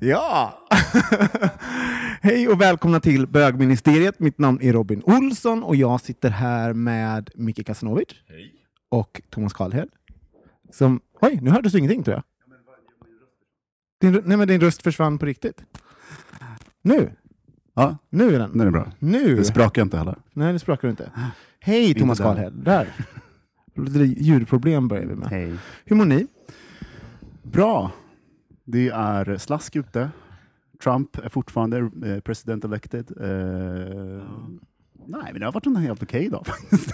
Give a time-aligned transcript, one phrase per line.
[0.00, 0.58] Ja!
[2.22, 4.20] Hej och välkomna till bögministeriet.
[4.20, 8.08] Mitt namn är Robin Olsson och jag sitter här med Micke Kasanovic
[8.88, 9.88] och Thomas Karlhed.
[10.72, 11.00] Som...
[11.20, 12.22] Oj, nu hördes du ingenting tror jag.
[14.00, 15.64] Din, nej, men din röst försvann på riktigt.
[16.82, 17.10] Nu!
[17.74, 18.50] Ja, Nu är den.
[18.54, 18.92] nu är det bra.
[18.98, 19.36] Nu!
[19.36, 20.18] Det sprakar inte heller.
[20.32, 21.10] Nej, det sprakar inte.
[21.60, 22.24] Hej Thomas där.
[22.24, 22.52] Karlhed.
[22.52, 22.88] Där!
[23.76, 25.28] Lite ljudproblem börjar vi med.
[25.28, 25.54] Hej.
[25.84, 26.26] Hur mår ni?
[27.42, 27.90] Bra.
[28.64, 30.10] Det är slask ute.
[30.82, 33.10] Trump är fortfarande eh, president elected.
[33.20, 34.24] Eh,
[35.06, 36.90] Nej, men det har varit en helt okej dag faktiskt.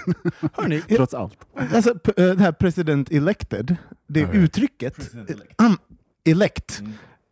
[0.52, 1.38] Hörni, Trots allt.
[1.54, 5.76] Alltså, eh, det här president elected, det uttrycket, eh, am,
[6.24, 6.82] elect,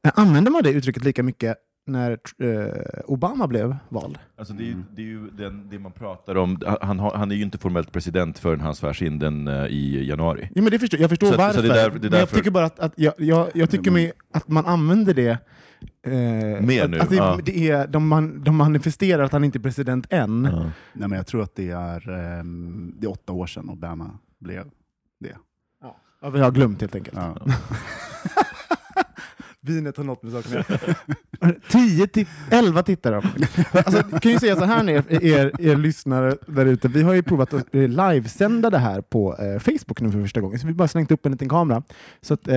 [0.05, 1.56] eh, använder man det uttrycket lika mycket
[1.89, 2.72] när eh,
[3.06, 4.19] Obama blev vald?
[4.39, 6.61] Alltså det, är, ju- det är ju den, det man pratar om.
[6.80, 10.08] Han, har, han är ju inte formellt president förrän han svärs in den eh, i
[10.08, 10.51] januari.
[10.55, 12.18] Ja, men det förstår, jag förstår Så att- så varför, det är där- det men
[12.18, 15.29] jag tycker bara att, att, jag, jag, jag tycker mig att man använder det
[16.02, 16.13] eh,
[16.67, 17.39] Mer nu, att det, ja.
[17.45, 20.42] det är, de, man, de manifesterar att han inte är president än.
[20.42, 24.64] Nej, men jag tror att det är, ehm, det är åtta år sedan Obama blev
[25.20, 25.36] det.
[26.23, 27.17] Ja, vi har glömt helt enkelt.
[27.17, 27.36] Ja.
[29.68, 30.95] Vinet har något med saken att göra.
[31.70, 33.17] 10 till 11 tittare.
[33.73, 37.23] Alltså, kan ju säga så här er, er, er lyssnare där ute, vi har ju
[37.23, 40.73] provat att eh, livesända det här på eh, Facebook nu för första gången, så vi
[40.73, 41.83] har bara slängt upp en liten kamera.
[42.20, 42.57] Så att, eh,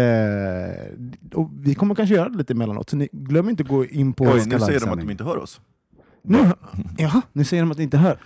[1.33, 4.13] och vi kommer kanske göra det lite emellanåt, så ni, glöm inte att gå in
[4.13, 4.23] på...
[4.23, 5.61] Oj, nu säger de att de inte hör oss.
[6.23, 6.51] Nu,
[6.97, 8.17] jaha, nu säger de att ni inte hör.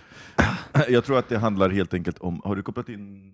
[0.88, 2.40] Jag tror att det handlar helt enkelt om...
[2.44, 3.32] Har du kopplat in...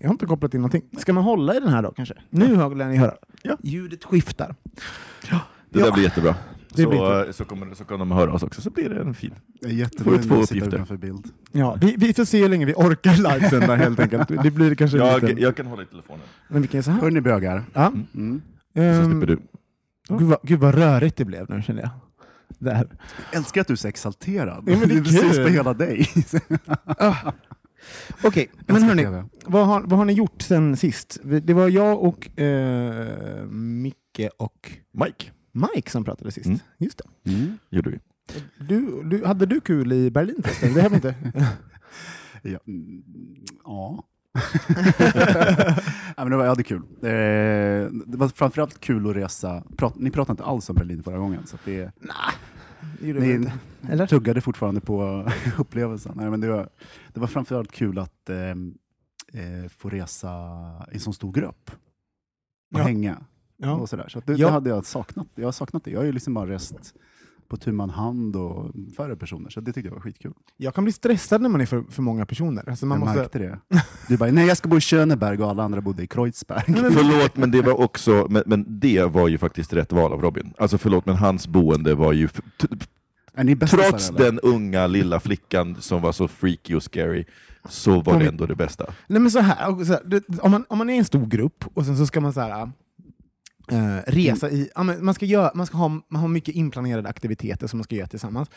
[0.00, 0.82] Jag har inte kopplat in någonting.
[0.98, 2.14] Ska man hålla i den här då kanske?
[2.30, 3.14] Nu hör ni höra.
[3.42, 3.56] Ja.
[3.62, 4.54] Ljudet skiftar.
[4.64, 5.40] Det Ja.
[5.84, 6.34] där blir jättebra.
[6.74, 9.00] Det så, blir eh, så, kommer, så kan de höra oss också, så blir det
[9.00, 9.34] en fin.
[9.60, 10.96] Det är Får jättebra du två att sitta uppgifter?
[10.96, 11.24] bild.
[11.52, 14.28] Ja, vi, vi får se hur länge vi orkar livesända helt enkelt.
[14.42, 15.40] Det blir kanske Jag, lite...
[15.42, 17.00] jag kan hålla i telefonen, Men vi kan så här.
[17.00, 17.64] Hörni bögar.
[17.74, 17.92] Ja.
[18.14, 18.42] Mm.
[18.74, 19.38] så Ehm, slipper du.
[20.18, 21.90] gud, vad, gud vad rörigt det blev nu känner jag.
[22.58, 22.74] Där.
[22.74, 24.64] Jag älskar att du är så exalterad.
[24.66, 26.08] Ja, men det är precis på hela dig.
[28.22, 31.20] Okej, men Älskar hörni, vad har, vad har ni gjort sen sist?
[31.22, 36.46] Det var jag och eh, Micke och Mike, Mike som pratade sist.
[36.46, 36.58] Mm.
[36.78, 37.30] Just det.
[37.30, 37.58] Mm.
[37.70, 37.98] gjorde vi.
[38.58, 40.74] Du, du, hade du kul i Berlin förresten?
[40.74, 41.14] Det har vi inte.
[42.42, 42.58] Ja.
[42.66, 43.02] mm,
[43.64, 44.04] ja.
[46.16, 46.82] ja, men det var, jag hade kul.
[47.02, 47.10] Eh,
[48.06, 49.62] det var framförallt kul att resa.
[49.76, 52.10] Prat, ni pratade inte alls om Berlin förra gången, så att det, vi
[53.00, 53.50] ni.
[53.88, 54.06] Eller?
[54.06, 55.28] tuggade fortfarande på
[55.58, 56.12] upplevelsen.
[56.16, 56.68] Nej, men det, var,
[57.14, 58.38] det var framförallt kul att eh,
[59.42, 60.28] eh, få resa
[60.90, 61.70] i en sån stor grupp
[62.74, 62.82] och Ja.
[62.82, 63.18] hänga.
[63.56, 63.72] Ja.
[63.76, 64.08] Och sådär.
[64.08, 64.46] Så det, Ja.
[64.46, 65.26] det hade jag saknat.
[65.34, 65.90] Jag har saknat det.
[65.90, 66.94] Jag har ju liksom bara rest
[67.48, 70.32] på tu man hand och färre personer, så det tyckte jag var skitkul.
[70.56, 72.68] Jag kan bli stressad när man är för, för många personer.
[72.68, 73.20] Alltså man jag måste...
[73.20, 73.58] märkte det.
[74.08, 76.64] Du bara, nej jag ska bo i Schöneberg och alla andra bodde i Kreuzberg.
[76.66, 80.52] Förlåt, men det var också, men, men det var ju faktiskt rätt val av Robin.
[80.58, 82.28] Alltså förlåt, men hans boende var ju,
[83.70, 84.18] trots eller?
[84.18, 87.24] den unga lilla flickan som var så freaky och scary,
[87.68, 88.86] så var Kom det ändå det bästa.
[89.06, 91.64] Nej, men så här, så här om, man, om man är i en stor grupp
[91.74, 92.70] och sen så ska man så här,
[93.72, 94.70] eh, resa i...
[94.74, 97.84] Ja, men man, ska göra, man, ska ha, man har mycket inplanerade aktiviteter som man
[97.84, 98.50] ska göra tillsammans.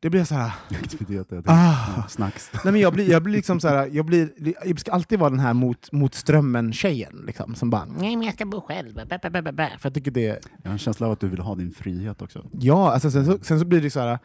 [0.00, 0.52] Det blir så här...
[0.82, 2.08] Aktiviteter, Ah.
[2.08, 2.50] snacks.
[2.64, 4.30] Nej, men jag, blir, jag blir liksom så här, jag, blir,
[4.64, 8.34] jag ska alltid vara den här mot, mot strömmen-tjejen liksom, som bara nej men jag
[8.34, 8.94] ska bo själv.
[8.94, 9.70] Bä, bä, bä, bä, bä.
[9.78, 10.20] För jag tycker det...
[10.22, 12.46] Jag har en känsla av att du vill ha din frihet också.
[12.52, 14.18] Ja, alltså sen, så, sen så blir det så här...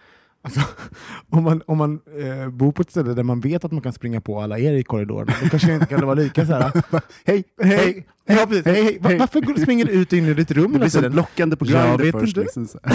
[0.44, 0.60] Alltså,
[1.30, 3.94] om man, om man eh, bor på ett ställe där man vet att man kan
[3.94, 6.72] springa på alla er i korridorerna, då kanske det inte kan vara lika så här.
[7.26, 8.66] Hej, Hej, ja, precis.
[8.66, 8.98] hej, hej.
[9.02, 9.18] Va- hej.
[9.20, 11.66] Varför går- springer du ut och in i ditt rum Det blir så blockande på
[11.66, 12.38] Jag Grindr vet först.
[12.38, 12.40] inte.
[12.42, 12.80] Liksom, så.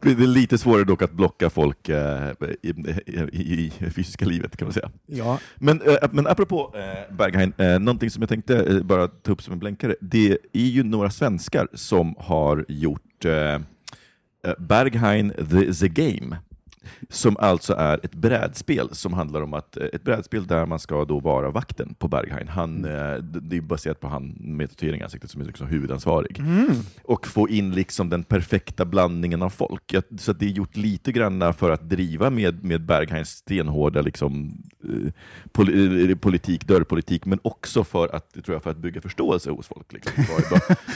[0.00, 2.30] Det är lite svårare dock att blocka folk eh,
[2.62, 2.68] i,
[3.32, 4.90] i, i fysiska livet kan man säga.
[5.06, 9.32] Ja, Men, eh, men apropå eh, Berghain, eh, någonting som jag tänkte eh, bara ta
[9.32, 9.94] upp som en blänkare.
[10.00, 13.58] Det är ju några svenskar som har gjort eh,
[14.44, 16.38] Eh, Berghain the, the Game.
[17.08, 21.04] Som alltså är ett brädspel som handlar om att, eh, ett brädspel där man ska
[21.04, 22.48] då vara vakten på Berghain.
[22.48, 26.42] Han, eh, det är baserat på han med tatuering i ansiktet som är liksom huvudansvarig.
[27.04, 29.94] Och få in liksom den perfekta blandningen av folk.
[30.18, 35.12] Så det är gjort lite grann för att driva med, med Berghains stenhårda liksom, eh,
[35.52, 39.92] poli, politik, dörrpolitik, men också för att, tror jag, för att bygga förståelse hos folk.
[39.92, 40.24] Liksom.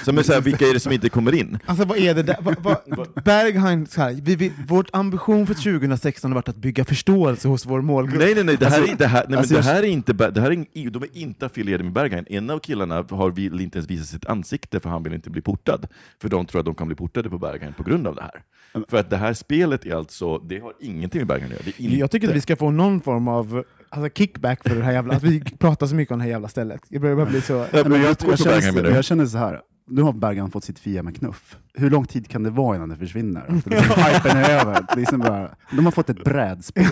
[0.04, 1.58] Så, men så här, vilka är det som inte kommer in?
[1.66, 2.36] alltså vad är det där?
[2.40, 5.54] Va, va, Berghain, så här, vi, vi, vårt ambition för
[5.88, 8.18] 2016 har varit att bygga förståelse hos vår målgrupp.
[8.20, 9.86] Nej, nej, nej, det här, är, det här, nej, men alltså det jag- här är
[9.86, 12.24] inte, det här är, in- de är inte affilierade med Berghain.
[12.30, 15.40] En av killarna har vill inte ens visa sitt ansikte för han vill inte bli
[15.42, 15.86] portad.
[16.22, 18.42] För de tror att de kan bli portade på Berghain på grund av det här.
[18.88, 21.62] För att det här spelet är alltså, det har ingenting med Berghain att göra.
[21.64, 24.76] Det är inte, Jag tycker att vi ska få någon form av alltså, kickback för
[24.76, 26.80] det här jävla, att vi pratar så mycket om det här jävla stället.
[26.88, 27.52] Jag börjar bli så...
[27.52, 29.60] Jag jag, tror jag, Berghain känner, jag känner så här.
[29.92, 31.56] Nu har Bergan fått sitt fia med knuff.
[31.74, 33.44] Hur lång tid kan det vara innan det försvinner?
[33.48, 34.74] Det liksom, hypen är över.
[34.74, 36.86] Det är liksom bara, de har fått ett brädspel.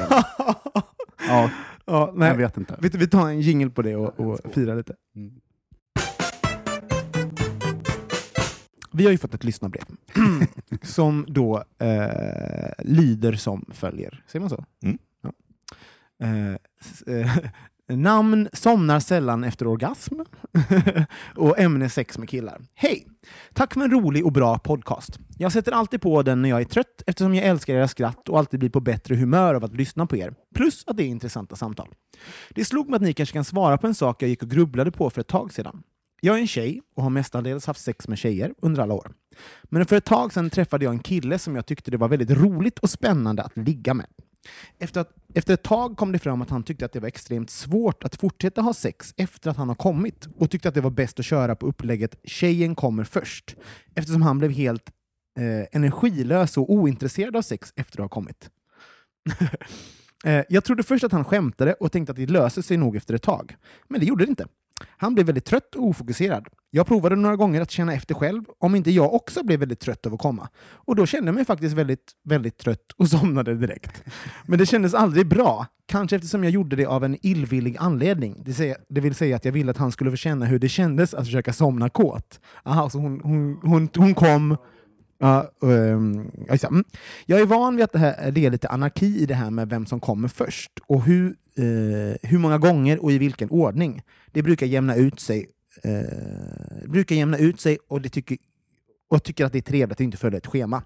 [1.28, 1.50] Ja,
[1.84, 2.28] Ja, nej.
[2.28, 2.76] jag vet inte.
[2.80, 4.94] Vi, vi tar en jingle på det och, och firar lite.
[5.16, 5.32] Mm.
[8.92, 9.84] Vi har ju fått ett lyssnarbrev
[10.82, 14.22] som då eh, lyder som följer.
[14.26, 14.64] Säger man så?
[14.82, 14.98] Mm.
[15.22, 15.32] Ja.
[16.26, 16.52] Eh,
[17.16, 17.36] eh,
[17.96, 20.14] namn somnar sällan efter orgasm
[21.36, 22.60] och ämne sex med killar.
[22.74, 23.06] Hej!
[23.52, 25.18] Tack för en rolig och bra podcast.
[25.38, 28.38] Jag sätter alltid på den när jag är trött eftersom jag älskar era skratt och
[28.38, 30.34] alltid blir på bättre humör av att lyssna på er.
[30.54, 31.88] Plus att det är intressanta samtal.
[32.50, 34.90] Det slog mig att ni kanske kan svara på en sak jag gick och grubblade
[34.90, 35.82] på för ett tag sedan.
[36.20, 39.12] Jag är en tjej och har mestadels haft sex med tjejer under alla år.
[39.64, 42.30] Men för ett tag sedan träffade jag en kille som jag tyckte det var väldigt
[42.30, 44.06] roligt och spännande att ligga med.
[44.78, 47.50] Efter, att, efter ett tag kom det fram att han tyckte att det var extremt
[47.50, 50.90] svårt att fortsätta ha sex efter att han har kommit och tyckte att det var
[50.90, 53.56] bäst att köra på upplägget “tjejen kommer först”
[53.94, 54.90] eftersom han blev helt
[55.38, 58.50] eh, energilös och ointresserad av sex efter att ha kommit.
[60.24, 63.14] Eh, Jag trodde först att han skämtade och tänkte att det löser sig nog efter
[63.14, 63.56] ett tag.
[63.88, 64.46] Men det gjorde det inte.
[64.96, 66.48] Han blev väldigt trött och ofokuserad.
[66.70, 70.06] Jag provade några gånger att känna efter själv om inte jag också blev väldigt trött
[70.06, 70.48] av att komma.
[70.72, 74.02] Och då kände jag mig faktiskt väldigt, väldigt trött och somnade direkt.
[74.46, 75.66] Men det kändes aldrig bra.
[75.86, 78.44] Kanske eftersom jag gjorde det av en illvillig anledning.
[78.88, 81.24] Det, vill säga att jag ville att han skulle få känna hur det kändes att
[81.24, 82.40] försöka somna kåt.
[82.64, 84.56] Aha, så hon, hon, hon, hon kom
[85.22, 86.30] Ja, um,
[87.26, 89.68] Jag är van vid att det, här, det är lite anarki i det här med
[89.68, 91.26] vem som kommer först och hur,
[91.56, 94.02] eh, hur många gånger och i vilken ordning.
[94.32, 95.46] Det brukar jämna ut sig,
[95.82, 98.38] eh, brukar jämna ut sig och, det tycker,
[99.10, 100.82] och tycker att det är trevligt att inte följa ett schema.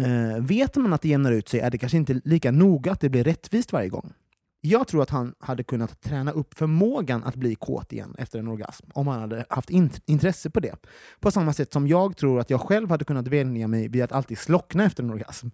[0.00, 3.00] Eh, vet man att det jämnar ut sig är det kanske inte lika noga att
[3.00, 4.12] det blir rättvist varje gång.
[4.60, 8.48] Jag tror att han hade kunnat träna upp förmågan att bli kåt igen efter en
[8.48, 10.74] orgasm om han hade haft int- intresse på det.
[11.20, 14.12] På samma sätt som jag tror att jag själv hade kunnat vänja mig vid att
[14.12, 15.48] alltid slockna efter en orgasm.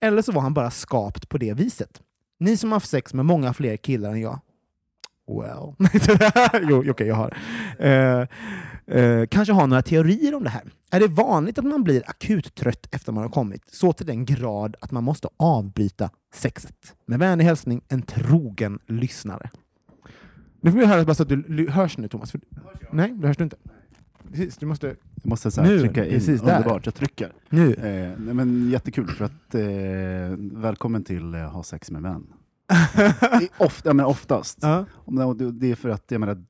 [0.00, 2.02] Eller så var han bara skapt på det viset.
[2.38, 4.40] Ni som har haft sex med många fler killar än jag.
[5.28, 5.74] Well.
[6.70, 7.36] jo, okej, jag har.
[7.80, 8.26] Uh,
[8.90, 10.62] eh, kanske har några teorier om det här.
[10.90, 14.24] Är det vanligt att man blir akut trött efter man har kommit, så till den
[14.24, 16.94] grad att man måste avbryta sexet?
[17.06, 19.50] Med vänlig hälsning, en trogen lyssnare.
[20.60, 22.30] Nu får vi höra så att du hörs nu, Thomas.
[22.30, 22.40] För,
[22.92, 23.56] nej, det hörs du inte.
[24.30, 24.86] Precis, du måste...
[24.86, 26.10] Jag måste så här, Nu, trycka in.
[26.12, 26.56] precis där.
[26.56, 27.32] Underbart, jag trycker.
[27.48, 27.74] Nu.
[27.74, 32.26] Eh, men jättekul, för att, eh, välkommen till eh, Ha sex med män.
[33.58, 34.64] Ofta, men oftast.
[35.04, 36.44] Om det är för att jag, menar,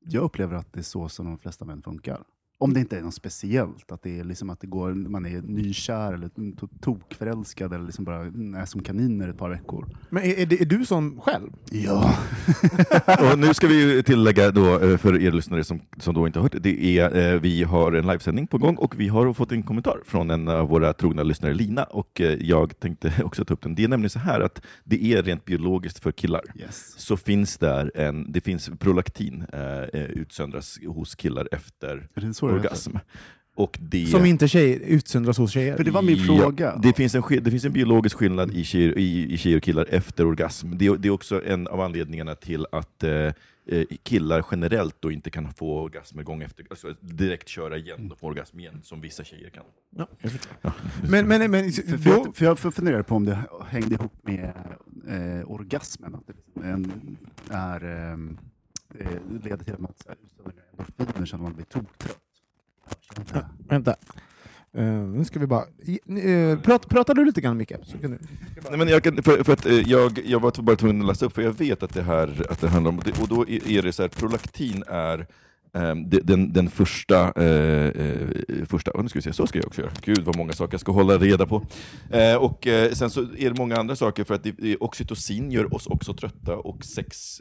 [0.00, 2.24] jag upplever att det är så som de flesta män funkar.
[2.62, 5.42] Om det inte är något speciellt, att det är liksom att det går, man är
[5.42, 8.16] nykär eller to- tokförälskad eller liksom bara
[8.60, 9.86] är som kaniner ett par veckor.
[10.10, 11.50] Men är, är, det, är du som själv?
[11.70, 12.14] Ja.
[13.32, 16.42] Och nu ska vi tillägga då eh, för er lyssnare som, som då inte har
[16.42, 19.62] hört det, är, eh, vi har en livesändning på gång och vi har fått en
[19.62, 23.62] kommentar från en av våra trogna lyssnare, Lina, och eh, jag tänkte också ta upp
[23.62, 23.74] den.
[23.74, 26.42] Det är nämligen så här att det är rent biologiskt för killar.
[26.54, 26.94] Yes.
[26.96, 32.08] Så finns där en, det finns prolaktin eh, eh, utsöndras hos killar efter
[32.54, 32.96] Orgasm.
[33.54, 34.06] och det...
[34.06, 35.76] Som inte tjejer, utsöndras hos tjejer.
[35.76, 36.76] För det var min fråga.
[36.82, 39.86] det, finns en, det finns en biologisk skillnad i tjejer, i, i tjejer och killar
[39.90, 40.70] efter orgasm.
[40.78, 43.10] Det, är- det är också en av anledningarna till att eh,
[43.66, 48.18] eh, killar generellt då inte kan få orgasmer gång efter, alltså direkt köra igen och
[48.18, 49.64] få orgasm igen, som vissa tjejer kan.
[49.96, 50.72] Ja,
[51.08, 53.38] men, men, men, För, för, jag, för jag funderar på om det
[53.68, 54.52] hängde ihop med
[55.08, 57.16] eh, orgasmen, att det liksom en,
[57.50, 58.38] är, ehm,
[58.98, 59.06] eh,
[59.44, 59.92] leder till att man
[60.24, 62.18] utsöndrar endorfiner så att man blir toktrött.
[63.32, 63.96] Ja, vänta.
[64.74, 65.64] Eh, nu ska vi bara...
[66.10, 67.72] Uh, prat, pratar du lite grann Micke?
[67.84, 68.18] Så kan du...
[68.68, 71.26] Nej, men jag, kan, för, för att, eh, jag, jag var bara tvungen att läsa
[71.26, 73.92] upp, för jag vet att det här att det handlar om, och då är det
[73.92, 75.26] så här, prolaktin är
[76.06, 77.32] det- den, den första,
[78.66, 79.92] första, oh, nu ska vi se, så ska jag också göra.
[80.02, 81.56] Gud vad många saker jag ska hålla reda på.
[82.40, 85.86] Och sen så är det många andra saker, för att det, det, oxytocin gör oss
[85.86, 87.40] också trötta, och sex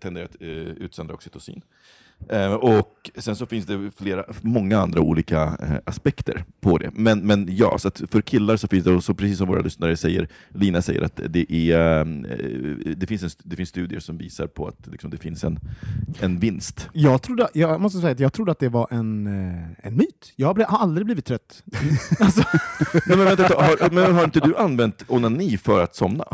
[0.00, 0.36] tenderar att
[0.76, 1.62] utsöndra oxytocin.
[2.28, 6.90] Eh, och sen så finns det flera, många andra olika eh, aspekter på det.
[6.94, 9.96] Men, men ja, så för killar så finns det, och så precis som våra lyssnare
[9.96, 12.04] säger, Lina säger, att det, är, eh,
[12.96, 15.58] det, finns, en, det finns studier som visar på att liksom, det finns en,
[16.20, 16.88] en vinst.
[16.92, 19.26] Jag, trodde, jag måste säga att jag trodde att det var en,
[19.82, 20.32] en myt.
[20.36, 21.62] Jag har aldrig blivit trött.
[22.20, 22.42] alltså,
[23.06, 26.24] Nej, men, vänta, har, men har inte du använt onani för att somna?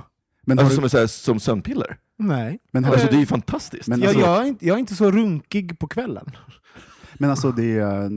[0.45, 1.97] Men Alltså du, som, så här, som sömnpiller?
[2.19, 2.59] nej.
[2.71, 3.89] men har Alltså, det är ju fantastiskt.
[3.89, 6.27] Men Jag, alltså- jag, är inte, jag är inte så runkig på kvällen.
[7.19, 8.11] men alltså det, är-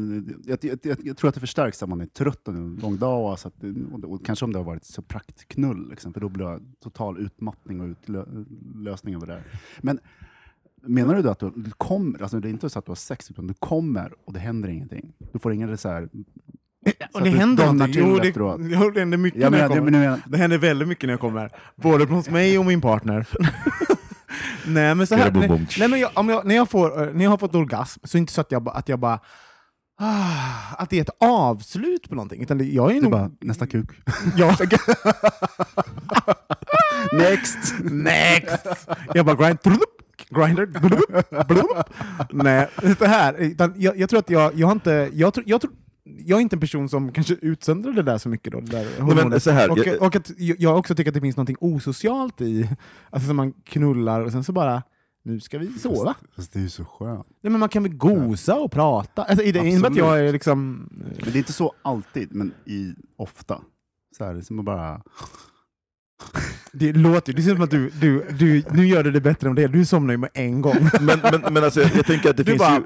[0.46, 2.98] jag, jag, jag, jag tror att det förstärks när man är trött och en lång
[2.98, 3.54] dag, och, så att,
[4.04, 7.82] och kanske om det har varit så praktknull, liksom, för då blir det total utmattning
[7.82, 9.44] och utlösning av det där.
[9.82, 10.00] Men
[10.82, 12.96] menar du då att du, du kommer, alltså det är inte så att du har
[12.96, 15.14] sex, utan du kommer och det händer ingenting?
[15.34, 16.10] Du får ingen så här...
[17.14, 18.60] Och det du händer till Jo, det, efteråt.
[18.64, 19.92] jo, det händer mycket Jag när jag menar, kommer.
[19.92, 21.52] men, men, Det händer väldigt mycket när jag kommer.
[21.76, 23.28] Både hos mig och min partner.
[24.68, 27.32] nej men så här, nej, nej, men jag, om jag, när, jag får, när jag
[27.32, 29.20] har fått orgasm, så är det inte så att jag, att jag bara
[30.00, 32.42] ah, att det är ett avslut på någonting.
[32.42, 33.12] Utan det, jag är det är nog...
[33.12, 33.90] bara nästa kuk.
[34.38, 34.58] Ja,
[37.14, 37.58] Next!
[37.80, 38.88] next!
[39.14, 39.60] Jag bara grind,
[40.30, 41.84] grinder, blub, blub.
[42.32, 42.68] Nej,
[42.98, 43.34] så här.
[43.34, 45.10] Utan jag, jag tror att jag, jag har inte...
[45.14, 45.72] Jag, tror, jag, tror,
[46.26, 48.54] jag är inte en person som kanske utsöndrar det där så mycket.
[48.54, 49.44] Då, där hormonet.
[49.44, 52.42] så här, och, jag- och att jag jag också tycker att det finns något osocialt
[52.42, 52.70] i
[53.10, 54.84] alltså, man knullar och sen så bara
[55.24, 56.16] nu ska vi sova.
[56.36, 57.28] Fast det är ju så skönt.
[57.42, 59.24] Nej, men man kan väl gosa och prata.
[59.24, 60.90] Alltså, i det, inte att jag är liksom...
[60.92, 63.62] Men det är inte så alltid, men i, ofta.
[64.18, 65.02] Så här, det är som att bara...
[66.74, 69.22] Det låter ju, det ser ut som att du, du, du, nu gör du det
[69.22, 70.76] bättre än det Du somnar ju med en gång.
[71.02, 72.84] Men, men, men alltså, jag tänker att det Du finns bara- ju...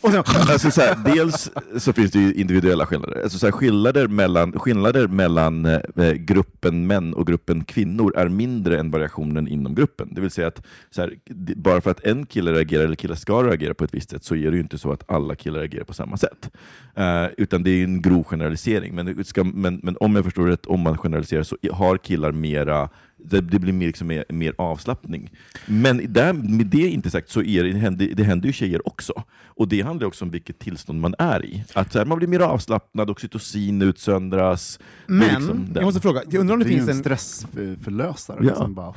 [0.00, 3.22] Och sen, Alltså så här, dels så finns det ju individuella skillnader.
[3.22, 8.78] Alltså så här, skillnader mellan, skillnader mellan eh, gruppen män och gruppen kvinnor är mindre
[8.78, 10.08] än variationen inom gruppen.
[10.14, 11.14] Det vill säga att så här,
[11.56, 14.34] bara för att en kille reagerar eller killar ska reagera på ett visst sätt så
[14.34, 16.50] är det ju inte så att alla killar reagerar på samma sätt.
[16.94, 18.94] Eh, utan det är en grov generalisering.
[18.94, 22.88] Men, ska, men, men om jag förstår rätt, om man generaliserar så har killar mera
[23.24, 25.30] det, det blir mer, liksom mer, mer avslappning.
[25.66, 28.88] Men där, med det inte sagt så är det, det, händer, det händer ju tjejer
[28.88, 29.22] också.
[29.58, 31.64] Och det handlar också om vilket tillstånd man är i.
[31.74, 34.78] Att här, man blir mer avslappnad, oxytocin utsöndras.
[35.06, 37.00] Men, liksom jag måste fråga, jag undrar om det, det finns en en...
[37.02, 38.38] stressförlösare.
[38.40, 38.48] Ja.
[38.48, 38.94] Liksom bara,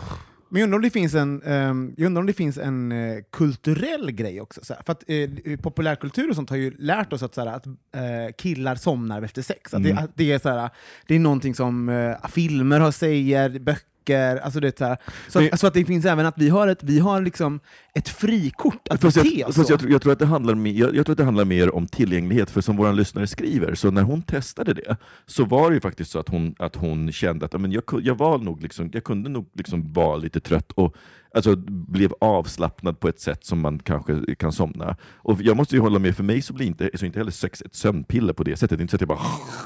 [0.49, 3.17] Men jag undrar om det finns en, ehm, jag undrar om det finns en eh,
[3.31, 4.61] kulturell grej också.
[4.63, 4.81] Så här.
[4.85, 8.33] För att eh, populärkultur och sånt har ju lärt oss att, så här, att eh,
[8.37, 9.73] killar somnar efter sex.
[9.73, 10.03] Att det, Mm.
[10.03, 10.69] att det, är, så här,
[11.07, 14.97] det är någonting som filmer har säger, böcker, alltså det så, här.
[15.27, 17.59] Så, att, så att det finns även att vi har ett, vi har liksom
[17.93, 19.65] ett frikort att bete jag, så.
[19.69, 21.87] jag, tror- jag, tror att det handlar jag, jag tror att det handlar mer om
[21.87, 25.81] tillgänglighet, för som vår lyssnare skriver, så när hon testade det, så var det ju
[25.81, 29.03] faktiskt så att hon, att hon kände att men jag, jag, var nog liksom, jag
[29.03, 30.95] kunde nog liksom vara lite trött och
[31.35, 34.97] alltså, blev avslappnad på ett sätt som man kanske kan somna.
[35.13, 37.61] Och jag måste ju hålla med, för mig så blir inte, så inte heller sex
[37.61, 38.77] ett sömnpiller på det sättet.
[38.77, 39.19] Det är inte så att jag bara...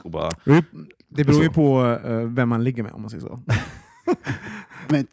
[0.04, 0.32] Och bara
[1.10, 1.54] Det beror ju Så.
[1.54, 3.40] på eh, vem man ligger med om man säger så.
[4.90, 5.08] men,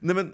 [0.00, 0.32] Nej, men,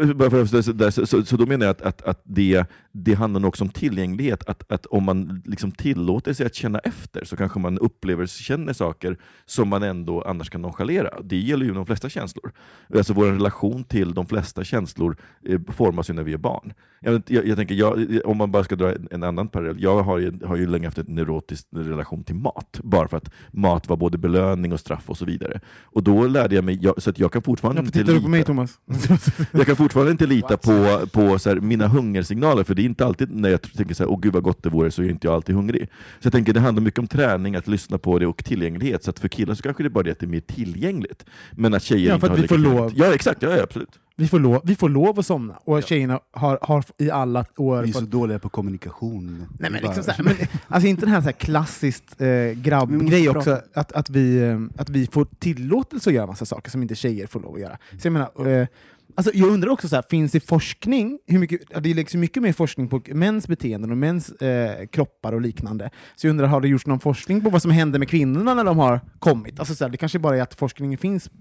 [0.00, 2.20] eh, bara för att- så, där, så, så, så då menar jag att, att, att
[2.24, 4.48] det, det handlar nog också om tillgänglighet.
[4.48, 8.72] Att, att om man liksom tillåter sig att känna efter så kanske man upplever, känner
[8.72, 11.10] saker som man ändå annars kan nonchalera.
[11.22, 12.52] Det gäller ju de flesta känslor.
[12.94, 15.16] Alltså vår relation till de flesta känslor
[15.48, 16.72] eh, formas ju när vi är barn.
[17.00, 19.82] Jag, jag, jag tänker, jag, om man bara ska dra en, en annan parallell.
[19.82, 22.80] Jag har ju, har ju länge haft en neurotisk relation till mat.
[22.82, 25.60] Bara för att mat var både belöning och straff och så vidare.
[25.82, 28.28] Och då lärde jag mig, jag, så att jag kan fortfarande inte du på lita-
[28.28, 28.78] mig Thomas?
[29.52, 33.06] jag kan fortfarande inte lita på, på så här, mina hungersignaler, för det är inte
[33.06, 35.26] alltid när jag tänker så här, åh gud vad gott det vore, så är inte
[35.26, 35.88] jag alltid hungrig.
[36.20, 39.04] Så jag tänker det handlar mycket om träning, att lyssna på det och tillgänglighet.
[39.04, 41.24] Så att för killar så kanske det är bara det att det är mer tillgängligt.
[41.52, 42.92] Men att tjejer Ja, inte för att har vi får lov.
[42.96, 43.98] Ja exakt, ja absolut.
[44.16, 45.54] Vi får lov, vi får lov att somna.
[45.64, 49.46] Och tjejerna har, har i alla år Vi är så dåliga på kommunikation.
[49.58, 50.36] Nej, men liksom så här, men,
[50.68, 54.88] alltså inte den här, så här klassiskt eh, grabbgrej också, att, att, vi, eh, att
[54.88, 57.78] vi får tillåtelse att göra massa saker som inte tjejer får lov att göra.
[57.98, 58.66] Så jag menar, eh,
[59.14, 62.42] alltså jag undrar också, så här, finns det forskning, hur mycket, det läggs ju mycket
[62.42, 65.90] mer forskning på mäns beteenden och mäns eh, kroppar och liknande.
[66.16, 68.64] Så jag undrar, har det gjorts någon forskning på vad som händer med kvinnorna när
[68.64, 69.58] de har kommit?
[69.58, 71.26] Alltså, så här, det kanske bara är att forskningen finns.
[71.26, 71.32] eh,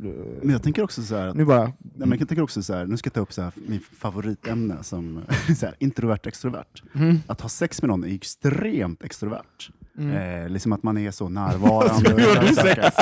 [0.42, 1.64] Men jag tänker också så här, Nu bara...
[1.64, 1.74] Nej,
[2.08, 4.84] men jag tänker också så här, nu ska jag ta upp så här, min favoritämne
[4.84, 5.20] som
[5.58, 6.84] så här, introvert extrovert.
[6.96, 7.20] Mm.
[7.28, 9.70] Att ha sex med någon är extremt extrovert.
[9.98, 10.44] Mm.
[10.44, 12.10] Eh, liksom att man är så närvarande.
[12.12, 12.96] Hur gör du sex?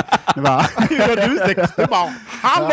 [0.88, 1.72] Hur gör du sex?
[1.76, 2.10] Du bara
[2.42, 2.68] ”Hallå!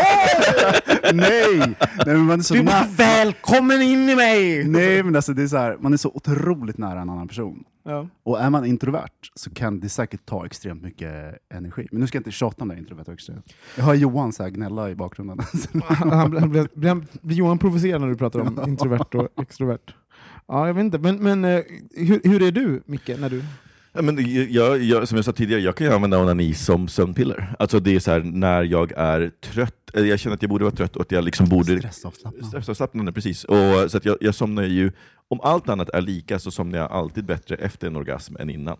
[1.14, 1.76] nej!
[2.06, 5.48] nej man är så Du bara ”Välkommen in i mig!” Nej, men alltså, det är
[5.48, 7.64] så här, man är så otroligt nära en annan person.
[7.84, 8.08] Ja.
[8.24, 11.88] Och är man introvert så kan det säkert ta extremt mycket energi.
[11.92, 13.44] Men nu ska jag inte tjata om det, introvert och extrovert.
[13.76, 15.40] Jag hör Johan så här gnälla i bakgrunden.
[15.88, 19.94] Han, blir- blir- blir Johan provocerad när du pratar om introvert och extrovert?
[20.48, 20.98] Ja, jag vet inte.
[20.98, 21.62] Men, men eh,
[21.96, 23.44] hur, hur är du, Micke, när du...
[24.02, 24.18] Men
[24.54, 27.56] jag, jag, som jag sa tidigare, jag kan ju använda onani som sömnpiller.
[27.60, 30.64] Alltså det är så här, när jag är trött, eller jag känner att jag borde
[30.66, 31.78] vara trött och att jag liksom borde...
[31.80, 32.46] Stressavslappnad.
[32.46, 33.44] Stressavslappnande, precis.
[33.44, 34.92] Och, så jag, jag somnar ju,
[35.28, 38.78] om allt annat är lika så somnar jag alltid bättre efter en orgasm än innan.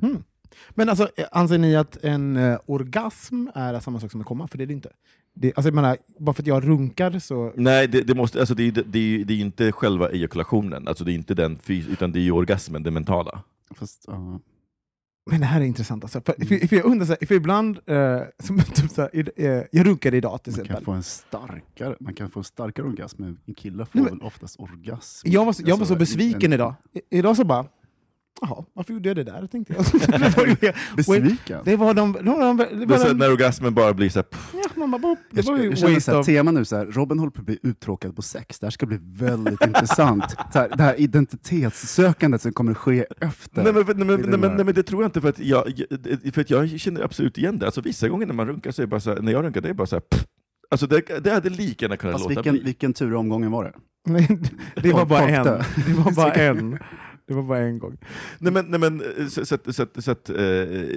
[0.00, 0.22] Hmm.
[0.70, 4.48] Men alltså, eh, anser ni att en eh, orgasm är samma sak som att komma?
[4.48, 4.88] För det är det inte.
[5.34, 7.52] Det, alltså, jag menar, bara för att jag runkar så...
[7.56, 10.88] Nej, det, det, måste, alltså det, är- det, är- det är ju inte själva ejakulationen,
[10.88, 13.42] alltså det är inte den, utan det är ju orgasmen, det mentala.
[13.74, 14.40] Fast, ja.
[15.30, 16.04] Men det här är intressant.
[16.04, 16.20] Alltså.
[16.20, 17.78] För, för, för jag undrar, så här, för ibland...
[17.86, 20.76] Eh, som, typ, så här, eh, jag runkade idag till man, exempel.
[20.76, 24.04] kan få en starkare, man kan få en starkare orgasm, men en kille får Nej,
[24.04, 25.28] men- väl oftast orgasm.
[25.30, 26.74] Jag var, så, jag var Alltså, så besviken en- idag.
[26.92, 27.66] I, idag så bara,
[28.40, 29.46] jaha, varför gjorde jag det där?
[29.46, 29.84] Tänkte jag.
[30.20, 31.60] det, var, ju- Besviken?
[31.64, 32.12] det var de...
[32.12, 34.98] Det var de, det var de när orgasmen bara blir så här, ja, man bara,
[34.98, 37.30] boop, det Jag, var ju jag känner så här, tema nu, så här, Robin håller
[37.30, 38.58] på att bli uttråkad på sex.
[38.58, 40.24] Det här ska bli väldigt intressant.
[40.52, 43.62] Så här, det här identitetssökandet som kommer att ske efter.
[43.64, 44.48] Nej men, nej, men, nej, men, där.
[44.56, 45.64] nej men det tror jag inte, för att jag,
[46.34, 47.66] för att jag känner absolut igen det.
[47.66, 49.60] Alltså, vissa gånger när man runkar så är det bara så här, när jag runkar,
[49.60, 50.24] det är bara så här, pff.
[50.70, 52.62] Alltså det, det hade lika gärna kunnat Fast låta vilken, bli.
[52.62, 53.72] vilken tur i omgången var det?
[54.82, 55.44] Det var bara en.
[55.44, 56.78] Det var bara en.
[57.28, 57.96] Det var bara en gång.
[58.38, 60.36] Nej, men, nej, men, så, så, att- så, att- så, att, eh,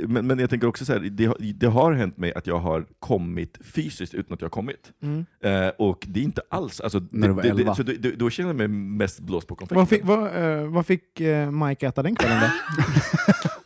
[0.08, 2.60] men, men jag tänker också så här, det, har- det har hänt mig att jag
[2.60, 4.92] har kommit fysiskt utan att jag har kommit.
[5.02, 5.26] Mm.
[5.44, 7.70] Eh, och det är inte alls, alltså, När du var det, elva.
[7.70, 9.78] det, så då, då- då känner jag mig mest blåst på konfekten.
[9.78, 12.48] Vad fick, vad, eh, vad fick eh, Mike äta den kvällen då?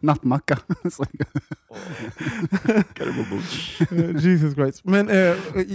[0.00, 0.58] Nattmacka.
[3.90, 4.84] Eh, Jesus Christ.
[4.84, 5.34] Men eh,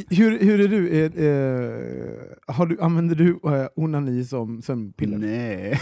[0.09, 0.89] hur, hur är du?
[0.89, 5.17] Eh, eh, har du använder du eh, onani som sömnpiller?
[5.17, 5.81] Nej.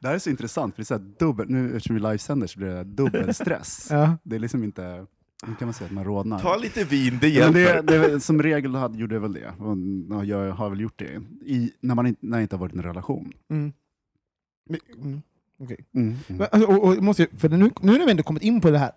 [0.00, 2.46] det här är så intressant, för det är så här dubbel, nu eftersom vi livesänder
[2.46, 3.88] så blir det dubbelstress.
[3.94, 4.16] Ja.
[4.22, 5.06] Det är liksom inte,
[5.46, 6.38] nu kan man säga att man rodnar.
[6.38, 7.82] Ta lite vin, det hjälper.
[7.82, 9.52] det, det, som regel hade, gjorde jag väl det.
[9.58, 9.76] Och,
[10.10, 12.74] ja, jag har väl gjort det i, när man inte, när jag inte har varit
[12.74, 13.32] i en relation.
[13.50, 13.72] Mm.
[14.70, 15.22] Men- Mm.
[15.60, 15.84] Okej.
[15.94, 16.06] Mm.
[16.08, 16.18] Mm.
[16.26, 18.70] Men, alltså, och, och, måste, jag- för nu, nu när vi ändå kommit in på
[18.70, 18.92] det här,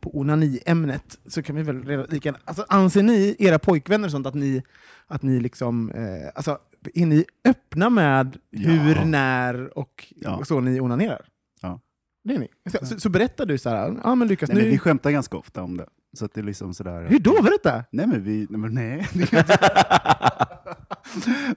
[0.00, 4.26] på onani-ämnet, så kan vi väl redan lika alltså, Anser ni, era pojkvänner och sånt,
[4.26, 4.62] att ni,
[5.06, 6.58] att ni liksom, eh, alltså,
[6.94, 8.70] är ni öppna med Ja.
[8.70, 10.44] hur, när och Ja.
[10.44, 11.26] så ni onanerar?
[11.62, 11.80] Ja.
[12.24, 12.48] Det är ni.
[12.70, 14.70] Så, så, så berättar du så här, ja men Lukas, Nej, men nu...
[14.70, 15.86] vi skämtar ganska ofta om det.
[16.16, 17.06] Så att det är liksom sådär...
[17.08, 17.42] Hur då?
[17.42, 17.84] Berätta!
[17.92, 19.06] Nej men vi, nej, men nej.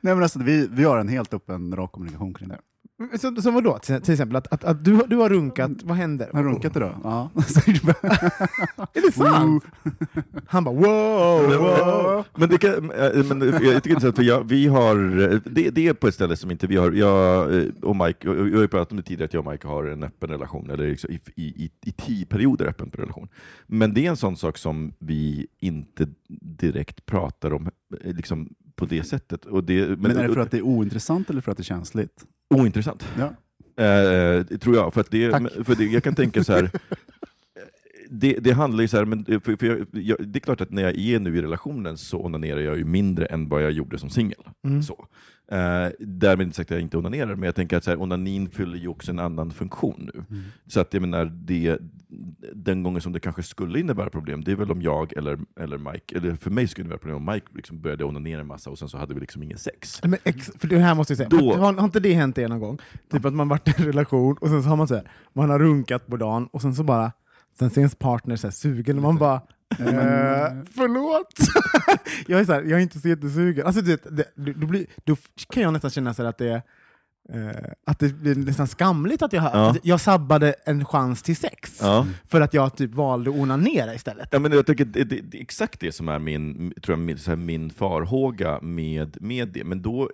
[0.02, 2.60] nej men alltså vi, vi har en helt öppen, rak kommunikation kring det.
[3.20, 3.78] Så, så vadå?
[3.78, 6.30] Till, till exempel att, att, att du, du har runkat, vad händer?
[6.34, 6.96] Har du runkat idag?
[7.04, 7.30] Ja.
[8.94, 9.64] Är det sant?
[10.48, 12.26] Han bara wow, wow.
[12.36, 15.40] Men, det kan, äh, men jag tycker det är intressant, för jag, vi har, eh,
[15.46, 18.36] det, det är på ett ställe som inte vi har, jag eh, och Mike, jag
[18.36, 20.88] har ju pratat om det tidigare, att jag och Mike har en öppen relation, eller
[20.88, 23.28] liksom i, i, i, i tio perioder öppen relation.
[23.68, 26.08] Men det är en sån sak som vi inte
[26.42, 27.70] direkt pratar om
[28.04, 29.46] eh, liksom, på det sättet.
[29.46, 31.62] Och det, men, Men är det för att det är ointressant eller för att det
[31.62, 32.26] är känsligt?
[32.50, 33.08] Ointressant.
[33.18, 33.34] Ja.
[33.84, 34.94] Eh, tror jag.
[34.94, 35.66] För, det, Tack.
[35.66, 36.72] för det, jag kan tänka så här.
[38.12, 40.72] Det, det handlar ju så här, men för, för jag, jag, det är klart att
[40.72, 43.98] när jag är nu i relationen så onanerar jag ju mindre än vad jag gjorde
[43.98, 44.40] som singel.
[44.64, 44.84] Mm.
[44.84, 45.08] Så.
[45.52, 48.50] Eh, därmed inte sagt att jag inte onanerar, men jag tänker att så här, onanin
[48.50, 50.24] fyller ju också en annan funktion nu.
[50.30, 50.44] Mm.
[50.68, 51.78] Så att jag menar, det,
[52.54, 55.78] den gången som det kanske skulle innebära problem, det är väl om jag eller, eller
[55.78, 58.70] Mike, eller för mig skulle det vara problem om Mike liksom började onanera en massa
[58.70, 60.04] och sen så hade vi liksom ingen sex.
[60.04, 62.48] Men ex, för det här måste jag säga, Då- har, har inte det hänt er
[62.48, 62.80] någon gång?
[63.12, 65.50] Typ att man varit i en relation och sen så har man så här, man
[65.50, 67.12] har runkat på dagen och sen så bara,
[67.60, 69.42] sen ser ens partner så här sugen och man bara
[69.80, 71.34] eh, förlåt!
[72.28, 73.66] jag är så här, jag är inte så jättesugen.
[73.66, 75.16] Alltså, det, det, då, blir, då
[75.50, 76.62] kan jag nästan känna så att det är
[77.34, 79.70] eh, att det blir nästan skamligt att jag, Ja.
[79.70, 82.08] att jag sabbade en chans till sex Ja.
[82.28, 84.30] för att jag typ valde att onanera istället.
[84.32, 87.00] Ja, men jag tycker det, det, det är exakt det som är min, tror jag,
[87.06, 89.64] min, så här, min farhåga med, med det.
[89.64, 90.10] Men då,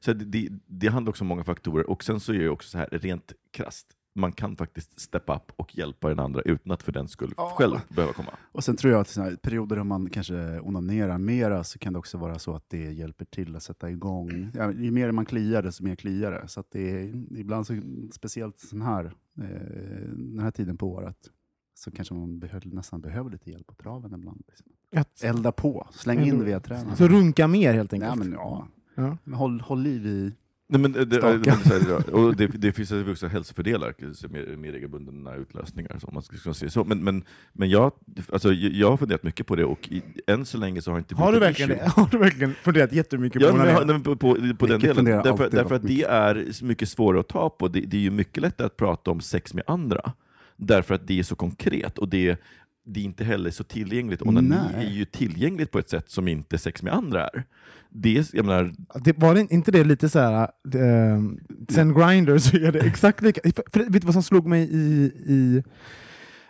[0.00, 2.48] så här, det, det, det handlar också om många faktorer, och sen så är det
[2.48, 3.86] också så här rent krasst.
[4.14, 7.76] Man kan faktiskt steppa upp och hjälpa den andra utan att för den skull själv
[7.88, 8.30] behöva komma.
[8.52, 11.98] Och sen tror jag att i perioder där man kanske onanerar mera så kan det
[11.98, 14.50] också vara så att det hjälper till att sätta igång.
[14.54, 16.48] Ja, ju mer man kliar desto mer kliar det.
[16.48, 17.80] Så att det är, ibland, så,
[18.12, 19.04] speciellt sån här,
[19.38, 21.30] eh, den här tiden på året,
[21.74, 24.42] så kanske man behöver, nästan behöver lite hjälp på traven ibland.
[24.48, 24.66] Liksom.
[24.96, 26.96] Att, Elda på, släng in vedträna.
[26.96, 28.18] så runka mer helt Nej, enkelt.
[28.18, 28.68] men, ja.
[28.94, 29.16] Ja.
[29.24, 30.32] Men håll, håll liv i...
[30.72, 33.94] Nej, men det, det, så här, och det, det finns också hälsofördelar
[34.28, 35.96] med, med regelbundna utlösningar.
[36.00, 36.84] Så om man ska, se så.
[36.84, 37.92] Men, men, men jag,
[38.32, 41.00] alltså, jag har funderat mycket på det, och i, än så länge så har jag
[41.00, 41.84] inte Har du verkligen issue.
[41.84, 41.90] det?
[41.96, 45.04] Har du verkligen funderat jättemycket Ja, på jag nej, på, på, på den delen.
[45.04, 47.68] Därför, därför att det är mycket svårare att ta på.
[47.68, 50.12] Det, det är ju mycket lättare att prata om sex med andra,
[50.56, 51.98] därför att det är så konkret.
[51.98, 52.40] Och det,
[52.86, 54.22] det är inte heller så tillgängligt.
[54.22, 57.44] Onani är ju tillgängligt på ett sätt som inte sex med andra är.
[57.94, 58.74] Det, jag menar,
[59.04, 60.42] Det, var det inte det lite så här,
[60.74, 61.20] eh,
[61.68, 63.40] sen Grindr så är det exakt lika.
[63.72, 65.62] För, vet du vad som slog mig i, i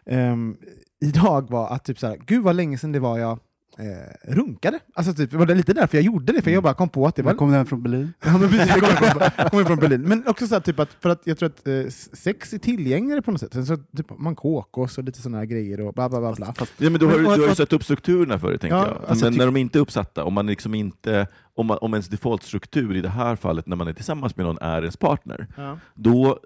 [0.07, 0.57] ehm,
[1.01, 3.39] idag var att typ så här, gud vad länge sedan det var jag
[3.79, 4.79] eh, runkade.
[4.95, 7.17] Alltså typ, var det lite därför jag gjorde det, för jag bara kom på att
[7.17, 7.33] det var...
[7.33, 8.13] Var kom den från Berlin?
[8.25, 10.03] Ja, men precis, jag kommer från, kommer från Berlin.
[10.03, 11.75] Men också så här, typ att, för att jag tror att eh,
[12.13, 13.53] sex är tillgängligare på något sätt.
[13.53, 16.33] Sen så, typ, man kokos och lite sådana grejer och bla bla bla.
[16.33, 16.55] bla.
[16.59, 18.59] Ja, men du har, Men- ju- och- du har ju satt upp strukturerna för det,
[18.59, 19.11] tänker Ja, jag.
[19.11, 22.09] alltså, men när de inte är uppsatta, om, man liksom inte, om, man, om ens
[22.09, 25.79] defaultstruktur i det här fallet, när man är tillsammans med någon, är ens partner, Ja.
[25.95, 26.39] då,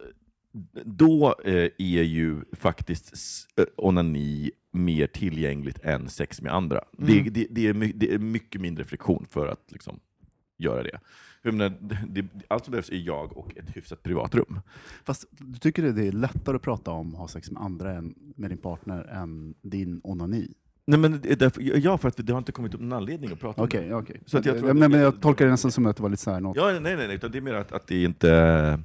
[0.85, 3.13] då eh, är ju faktiskt
[3.57, 6.85] eh, onani mer tillgängligt än sex med andra.
[6.99, 7.33] Det, Mm.
[7.33, 10.01] det, det, är, my- det är mycket mindre friktion för att liksom,
[10.59, 10.99] göra det.
[11.43, 12.27] Menar, det, det.
[12.49, 14.61] Allt som behövs är jag och ett hyfsat privatrum.
[15.05, 18.15] Fast du tycker det är lättare att prata om att ha sex med andra än
[18.37, 20.49] med din partner än din onani?
[20.87, 23.33] Nej, men det är därför, ja, för att det har inte kommit upp någon anledning
[23.33, 23.95] att prata Okej, om det.
[23.95, 24.21] okej.
[24.27, 26.31] Så jag tror men, men jag tolkar det nästan som att det var lite så
[26.31, 26.57] här något...
[26.57, 28.79] Ja, nej, nej, nej, utan det är mer att, att det inte...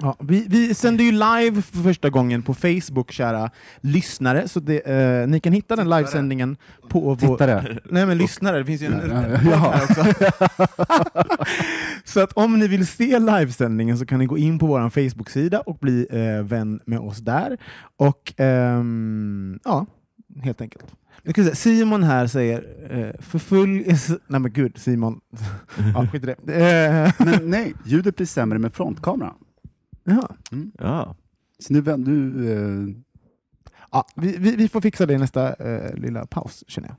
[0.00, 4.48] Ja, vi, vi sänder ju live för första gången på Facebook, kära lyssnare.
[4.48, 6.56] Så det, eh, ni kan hitta den livesändningen
[6.88, 7.16] på vår...
[7.16, 7.78] Tittare!
[7.84, 10.04] Nej men lyssnare, det finns ju en Ja, ja, här också.
[12.04, 15.60] så att om ni vill se livesändningen så kan ni gå in på vår Facebook-sida
[15.60, 17.58] och bli eh, vän med oss där.
[17.96, 19.86] Och ehm, ja,
[20.42, 20.84] helt enkelt.
[21.34, 23.68] Säga, Simon här säger eh, för full...
[24.26, 25.20] Nej men gud, Simon.
[25.94, 26.54] ja, skit i det.
[26.54, 29.32] Eh, Men nej, ljudet blir sämre med frontkamera.
[30.08, 30.28] Ja.
[30.78, 31.16] Ja.
[31.58, 32.94] Så nu, nu eh,
[33.92, 36.96] Ja, vi, vi, vi får fixa det i nästa eh, lilla paus, känner jag.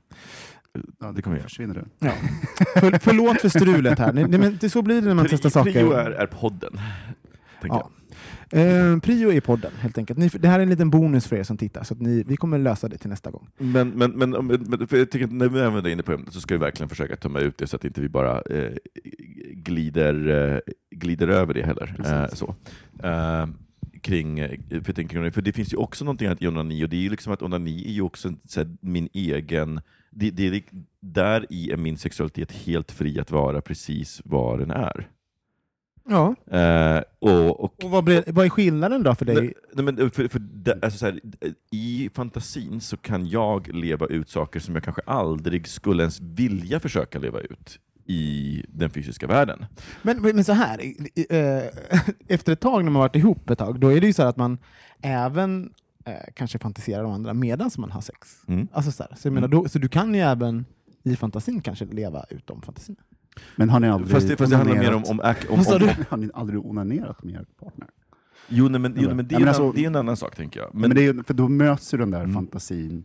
[1.00, 1.48] ja, Det kommer vi göra.
[1.48, 1.84] försvinner du.
[2.06, 2.12] Ja.
[2.80, 4.12] För, förlåt för strulet här.
[4.12, 5.72] Nej, men det, så blir det när man testar saker.
[5.72, 6.80] Prio är, är podden,
[7.60, 7.90] tänker Ja.
[8.52, 10.18] Eh, prio är podden, helt enkelt.
[10.18, 12.36] Ni, det här är en liten bonus för er som tittar, så att ni, vi
[12.36, 13.48] kommer lösa det till nästa gång.
[13.58, 16.32] Men, men, men, men för jag tycker att när vi ändå är inne på ämnet
[16.32, 18.72] så ska vi verkligen försöka tömma ut det så att inte vi bara eh,
[19.52, 20.58] glider, eh,
[20.90, 21.94] glider över det heller.
[22.04, 22.54] Eh, så.
[23.02, 23.46] Eh,
[24.02, 27.00] kring, eh, för, tänker, för det finns ju också någonting i onani, och det är
[27.00, 29.80] ju liksom att onani är ju också så här, min egen...
[30.12, 30.62] Det, det, är-
[31.00, 35.08] där i är min sexualitet helt fri att vara precis vad den är.
[36.08, 36.34] Ja.
[36.58, 39.54] Eh, och, och Och vad, blir, vad är skillnaden då för dig?
[39.74, 41.20] Nej, men för, för det, alltså så här,
[41.70, 46.80] I fantasin så kan jag leva ut saker som jag kanske aldrig skulle ens vilja
[46.80, 49.64] försöka leva ut i den fysiska världen.
[50.02, 51.62] Men, men så här, i- i- eh,
[52.28, 54.28] efter ett tag när man varit ihop ett tag, då är det ju så här
[54.28, 54.58] att man
[55.02, 55.72] även
[56.04, 58.28] eh, kanske fantiserar om andra medan man har sex.
[58.48, 58.68] Mm.
[58.72, 60.64] Alltså så här, så, jag menar, då, så du kan ju även
[61.02, 62.96] i fantasin kanske leva ut de fantasin.
[63.56, 65.04] Men har ni aldrig Fast det, fast det handlar mer om...
[65.04, 66.04] om, om, om, du?
[66.08, 67.88] Har ni aldrig onanerat med er partner?
[68.48, 69.96] jo, nej, men, jo, nej, men det, är Ja, men en, alltså- det är en
[69.96, 70.70] annan sak, tänker jag.
[70.74, 72.34] Men, Men, det är, för då möts ju den där Mm.
[72.34, 73.02] fantasin.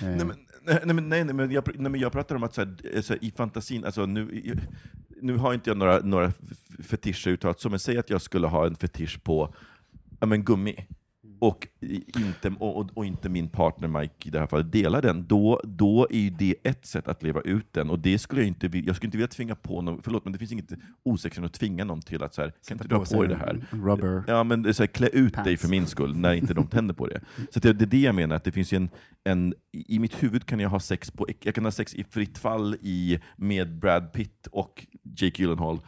[0.00, 0.32] Eh, nej, men,
[0.66, 2.76] nej, nej, men, nej, nej, men jag, nej, men jag pratar om att så här,
[2.94, 4.54] eh, så här, i fantasin, alltså nu, i-
[5.22, 6.32] nu har inte jag några, några
[6.82, 9.54] fetischer uttalat, så men säg att jag skulle ha en fetisch på
[10.20, 10.86] ja, men gummi,
[11.40, 11.68] och,
[12.16, 16.06] inte, och, och, inte min partner Mike i det här fallet delar den, då, då
[16.10, 17.90] är ju det ett sätt att leva ut den.
[17.90, 20.38] Och det skulle jag inte jag skulle inte vilja tvinga på någon, förlåt men det
[20.38, 20.72] finns inget
[21.02, 23.36] osexigt att tvinga någon till att så här, kan inte du ha på dig det
[23.36, 23.66] här?
[23.70, 24.24] Rubber.
[24.26, 25.62] Ja, men det är så här, klä ut dig Pants.
[25.62, 27.20] för min skull, när inte de tänder på det.
[27.50, 28.88] Så det, det är det jag menar, att det finns en,
[29.24, 29.54] en...
[29.72, 32.76] I mitt huvud kan jag ha sex på, jag kan ha sex i fritt fall
[32.80, 35.80] i, med Brad Pitt och Jake Gyllenhaal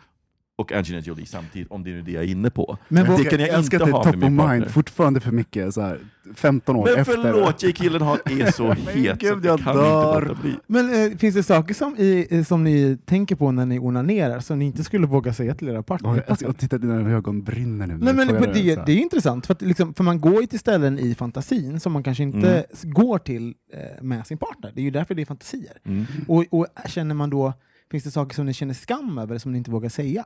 [0.62, 2.79] och Angelina Jolie samtidigt, om det är det jag är inne på.
[2.88, 5.75] Men det kan jag älskar inte ha med top of min mind fortfarande för mycket.
[5.75, 5.98] Så här,
[6.35, 7.14] 15 år Men efter.
[7.22, 10.16] förlåt, Jake Gyllenhaal är så het gud, så jag kan dör.
[10.20, 10.57] inte låta bli.
[10.66, 14.40] Men eh, finns det saker som, i, eh, som ni tänker på när ni onanerar
[14.40, 16.12] som ni inte skulle våga säga till era partner?
[16.12, 17.98] Oj, alltså, jag tittar dina ögon brinner nu.
[17.98, 20.46] Nej, men jag det, det, det är intressant, för, att liksom, för man går ju
[20.46, 22.94] till ställen i fantasin som man kanske inte Mm.
[22.94, 24.72] går till eh, med sin partner.
[24.75, 25.77] Det är ju därför det är fantasier.
[25.85, 26.05] Mm.
[26.29, 27.53] Och, och känner man då,
[27.90, 30.25] finns det saker som ni känner skam över som ni inte vågar säga?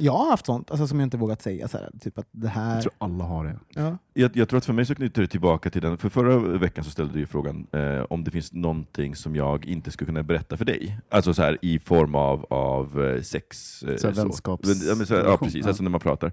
[0.00, 1.68] Jag har haft sånt alltså, som jag inte vågat säga.
[1.68, 2.74] Så här, typ att det här...
[2.74, 3.58] Jag tror alla har det.
[3.74, 3.98] Ja.
[4.14, 6.84] Jag, jag tror att för mig så knyter det tillbaka till den, för förra veckan
[6.84, 10.22] så ställde du ju frågan eh, om det finns någonting som jag inte skulle kunna
[10.22, 10.98] berätta för dig.
[11.10, 13.82] Alltså så här i form av, av eh, sex.
[13.82, 15.62] eh, Så här vänskaps- ja, men så här, ja, precis.
[15.62, 15.68] ja.
[15.68, 16.32] Alltså när man pratar.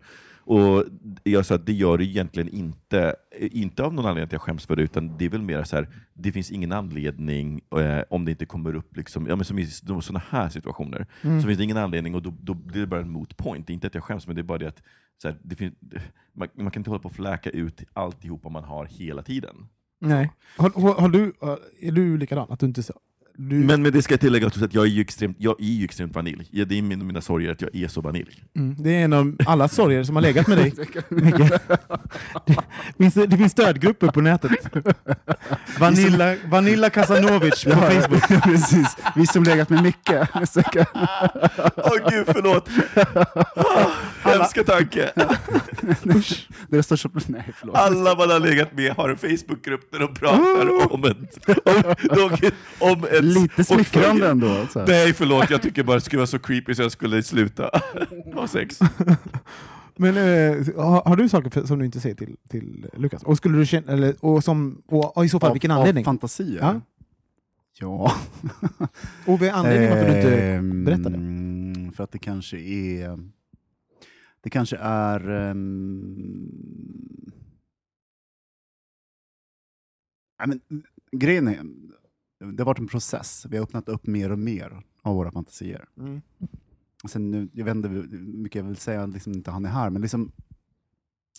[0.50, 0.84] Och
[1.24, 4.42] jag sa att det gör det egentligen inte, eh, inte av någon anledning att jag
[4.42, 8.02] skäms för det, utan det är väl mer så här, det finns ingen anledning eh,
[8.10, 11.42] om det inte kommer upp, liksom, ja, men som i sådana här situationer, Mm.
[11.42, 13.68] så finns det ingen anledning och då, då blir det bara en moot point.
[13.68, 14.84] Det är inte att jag skäms, men det är bara det att
[15.24, 15.74] här, det finns,
[16.34, 19.56] man, man kan inte hålla på och fläka ut alltihopa man har hela tiden.
[20.00, 20.32] Nej.
[20.58, 21.34] Har, har, har du,
[21.82, 22.48] är du likadan?
[22.52, 22.94] Att du inte så,
[23.40, 25.66] du, Men med det ska jag tillägga också att jag är ju extremt, jag är
[25.66, 26.48] ju extremt vanilj.
[26.52, 28.44] Ja, det är min, mina sorger att jag är så vanilj.
[28.56, 30.74] mm, det är en av alla sorger som har legat med dig.
[32.98, 34.52] Det finns, det finns stödgrupper på nätet.
[35.80, 38.24] Vanilla, Vanilla Casanovic på Facebook.
[38.30, 38.98] Ja, precis.
[39.16, 40.12] Vi som legat med Micke.
[41.76, 42.70] Åh gud, förlåt!
[44.22, 45.12] Hemska tanke!
[46.70, 47.10] Det står så...
[47.28, 47.76] Nej, förlåt.
[47.76, 51.48] Alla man har legat med har en Facebookgrupp där de pratar om ett...
[51.66, 52.38] Om, om,
[52.80, 54.68] om ett Lite och smickrande följer- ändå.
[54.74, 54.88] Så här.
[54.88, 57.70] Nej förlåt, jag tycker bara det skulle vara så creepy så jag skulle sluta
[58.34, 58.80] ha sex.
[60.00, 63.24] Men eh, har, har du saker för, som du inte säger till, till Lukas?
[63.24, 66.02] Och, skulle du känna, eller, och, som, och, och i så fall, vilken Av- anledning?
[66.02, 66.60] Av fantasier?
[66.62, 66.82] Ja.
[67.80, 68.14] Ja.
[69.26, 71.18] och vad är anledningen varför du inte Ehm, berättade?
[71.96, 73.20] För att det kanske är...
[74.42, 75.30] Det kanske är...
[75.30, 76.52] ehm,
[80.40, 81.60] nej, men, grejen är,
[82.40, 83.46] det har varit en process.
[83.50, 85.86] Vi har öppnat upp mer och mer av våra fantasier.
[85.98, 86.22] Mm.
[87.10, 89.90] Sen, nu, jag vet inte hur mycket jag vill säga, liksom inte han är här,
[89.90, 90.32] men liksom...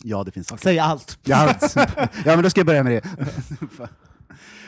[0.03, 0.63] Ja, det finns saker.
[0.63, 1.19] Säg allt!
[1.23, 3.09] Ja, alltså, ja, men då ska jag börja med det.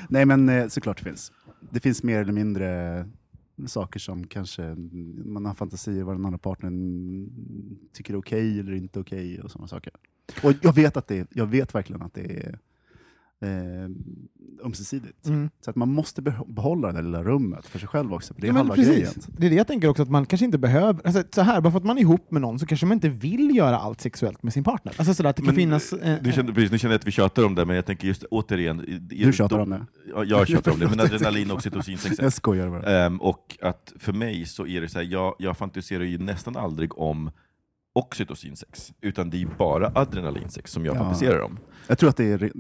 [0.10, 1.32] Nej, men eh, såklart det finns.
[1.72, 3.10] Det finns mer eller mindre
[3.68, 4.76] saker som kanske
[5.26, 7.30] man har fantasier vad den andra partnern
[7.94, 9.94] tycker är okej eller inte okej och sådana saker.
[10.44, 12.60] Och jag vet, att det, jag vet verkligen att det är
[13.42, 15.28] eh, ömsesidigt.
[15.28, 15.50] Mm.
[15.62, 18.42] Så att man måste beh- behålla det där lilla rummet för sig själv också, för
[18.42, 18.92] det är Ja, halva precis.
[18.94, 19.12] grejen.
[19.28, 21.02] Det är det jag tänker också, att man kanske inte behöver...
[21.08, 23.10] Alltså, så här, bara för att man är ihop med någon så kanske man inte
[23.10, 24.94] vill göra allt sexuellt med sin partner.
[24.98, 25.94] Alltså sådär, att det kan Men, finnas...
[25.94, 28.08] Eh, Du känner, precis, nu känner jag att vi tjatar om det, men jag tänker
[28.08, 28.86] just återigen...
[28.88, 29.86] i- Du tjatar om det.
[30.16, 32.16] Ja, jag tjatar om det, men adrenalin och oxytocin sex.
[32.20, 33.06] Jag skojar bara.
[33.06, 36.58] Ehm, och att för mig så är det så här, jag, jag fantiserar ju nästan
[36.58, 37.32] aldrig om
[37.94, 41.00] oxytocinsex, utan det är bara adrenalinsex som jag Ja.
[41.00, 41.58] fantiserar om.
[41.88, 42.52] Jag tror att det är,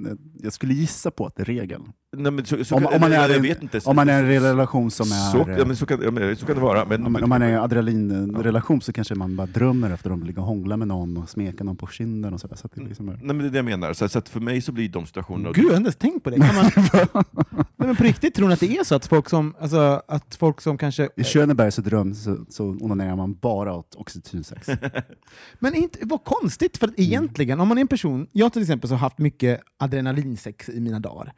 [0.43, 1.81] jag skulle gissa på att det är regel.
[2.17, 3.79] Nej, men så, så, Om- om man är en- vet inte.
[3.85, 5.31] Om man är en relation som är...
[5.31, 6.85] så, ja, men så, kan, ja, men så kan det vara.
[6.85, 10.09] Men, Om man, om man är i en adrenalinrelation så kanske man bara drömmer efter
[10.11, 12.39] att ligga och hångla med någon och smeka någon på kinden och.
[12.39, 13.13] Så att det liksom är...
[13.13, 13.93] Nej, men det är det jag menar.
[13.93, 15.51] Så, så att för mig så blir de situationerna...
[15.51, 16.35] Gud, jag har inte ens tänkt på det.
[16.39, 16.71] Kan man,
[17.53, 20.35] Nej, men på riktigt, tror ni att det är så att folk som, alltså, att
[20.35, 21.09] folk som kanske...
[21.15, 24.67] I Schöneberg så, dröm, så, så onanerar man bara åt oxytocinsex.
[25.59, 28.95] Men inte, vad konstigt, för egentligen, om man är en person, jag till exempel så
[28.95, 31.33] har haft mycket adrenalinsex i mina dagar.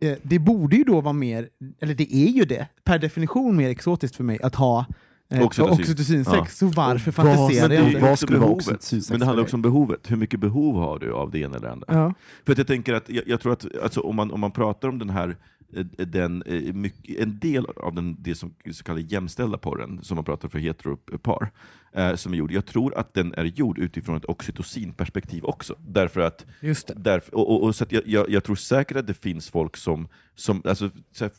[0.00, 1.48] Eh, det borde ju då vara mer,
[1.80, 4.86] eller det är ju det, per definition mer exotiskt för mig att ha
[5.30, 5.80] eh, Oxytocin.
[5.80, 6.36] oxytocinsex.
[6.36, 6.46] Ja.
[6.46, 8.00] Så varför fantiserar Men jag det inte?
[8.00, 8.66] vad också skulle vara behovet.
[8.66, 10.10] oxytocinsex Men det handlar också om behovet.
[10.10, 11.86] Hur mycket behov har du av det ena eller andra?
[11.88, 12.14] Ja.
[12.46, 14.88] För att jag tänker att, jag, jag tror att alltså, om, man, om man pratar
[14.88, 15.36] om den här,
[15.76, 20.24] eh, den, eh, en del av den, det som så kallade jämställda porren, som man
[20.24, 21.50] pratar för heteropar,
[21.94, 25.74] eh, som är gjord, jag tror att den är gjord utifrån ett oxytocinperspektiv också.
[25.88, 26.94] Därför att, Just det.
[26.96, 29.76] därför, och, och, och, så att jag, jag, jag tror säkert att det finns folk
[29.76, 30.90] som, som, alltså,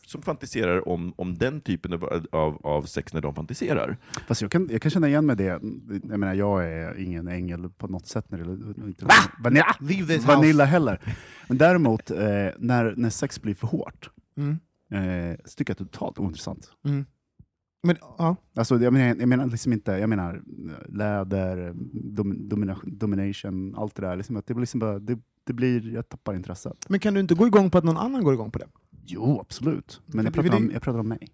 [0.06, 3.96] som fantiserar om, om den typen av, av, av sex när de fantiserar.
[4.28, 5.44] Fast jag kan, jag kan känna igen mig det.
[5.44, 8.44] Jag menar, jag är ingen ängel på något sätt när det
[8.86, 9.06] inte
[9.40, 11.00] vanilla, Leave this vanilla heller.
[11.48, 12.16] Men däremot, eh,
[12.58, 14.58] när, när sex blir för hårt, Mm.
[14.92, 16.70] eh, så tycker jag att det är totalt ointressant.
[16.84, 17.06] Mm.
[17.86, 18.36] Men, ja.
[18.54, 20.42] Alltså, jag, menar, jag menar liksom inte, jag menar
[20.88, 24.16] läder, dom, domina, domination, allt det där.
[24.16, 26.86] Liksom, att det, blir liksom bara, det, det blir, jag tappar intresset.
[26.88, 28.66] Men kan du inte gå igång på att någon annan går igång på det?
[29.06, 30.00] Jo, absolut.
[30.06, 31.28] Men jag pratar, om, jag pratar om mig.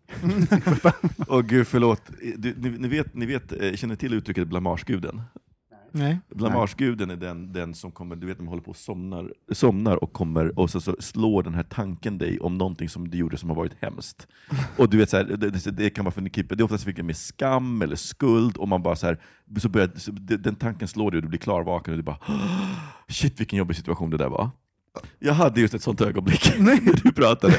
[1.29, 2.03] Åh gud, förlåt.
[2.37, 5.21] Du, ni, ni, vet, ni vet, eh, känner till uttrycket blamageguden?
[5.93, 6.19] Nej.
[6.29, 10.13] Blamageguden är den, den som kommer, du vet de håller på och somnar, somnar och
[10.13, 13.49] kommer och så, så slår den här tanken dig om någonting som du gjorde som
[13.49, 14.27] har varit hemskt.
[14.79, 17.83] Och du vet så här, det, det, kan vara förknippat, det är oftast med skam
[17.83, 19.21] eller skuld, och man bara så här,
[19.59, 22.19] så börjar, så, den tanken slår dig och du blir klarvaken och du bara
[23.09, 24.51] Shit vilken jobbig situation det där var.
[25.19, 27.55] Jag hade just ett sånt ögonblick när du pratade.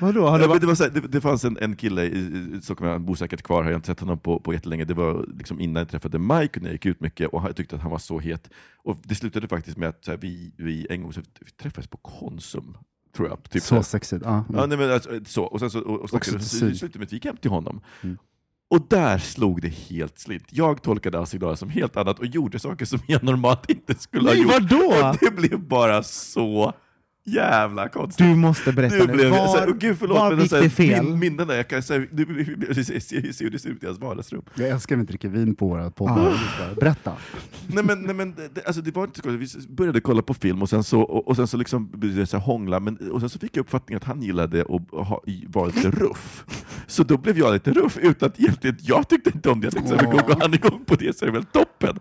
[0.00, 0.26] Vadå?
[0.26, 0.60] Har Ja, men varit...
[0.60, 2.18] det, var så här, det, det fanns en, en kille i
[2.58, 4.84] i Stockholm, han bor säkert kvar här, jag har inte sett honom på, på jättelänge.
[4.84, 7.76] Det var liksom innan jag träffade Mike, när jag gick ut mycket, och jag tyckte
[7.76, 8.50] att han var så het.
[8.84, 11.86] Och det slutade faktiskt med att så här, vi, vi en gång så vi träffades
[11.90, 12.76] på Konsum,
[13.16, 13.50] tror jag.
[13.50, 14.22] Typ så Så sexigt.
[14.24, 14.44] Ja.
[14.54, 15.44] Ja, nej, men alltså, så.
[15.44, 16.72] Och sen så, och, och till så, syd.
[16.72, 17.80] så slutade med att vi gick hem till honom.
[18.02, 18.18] Mm.
[18.70, 20.44] Och där slog det helt slint.
[20.50, 24.42] Jag tolkade signaler som helt annat och gjorde saker som jag normalt inte skulle Nej,
[24.44, 24.70] ha gjort.
[24.70, 25.08] vadå?
[25.08, 26.72] Och det blev bara så
[27.34, 28.26] jävla konstigt.
[28.26, 30.56] Du måste berätta Nu blev Var, så här, oh, gud förlåt, var men gick så
[30.56, 31.06] här, det fel?
[31.06, 32.24] Min, jag kan säga, nu
[32.74, 33.00] ser
[33.32, 34.42] ser hur det ser ut i hans vardagsrum.
[34.54, 36.32] Jag älskar när vi dricker vin på våra poddar.
[36.60, 36.74] Ah.
[36.80, 37.12] Berätta.
[37.66, 40.62] Nej men, nej, men det, alltså, det var inte så Vi började kolla på film
[40.62, 43.56] och sen så, och, och sen så, liksom, började hångla, men, och sen så fick
[43.56, 46.44] jag uppfattningen att han gillade att ha, vara lite ruff.
[46.86, 49.66] Så då blev jag lite ruff, utan att egentligen, jag tyckte inte om det.
[49.66, 51.98] Jag tänkte så här, men går han igång på det så är det väl toppen.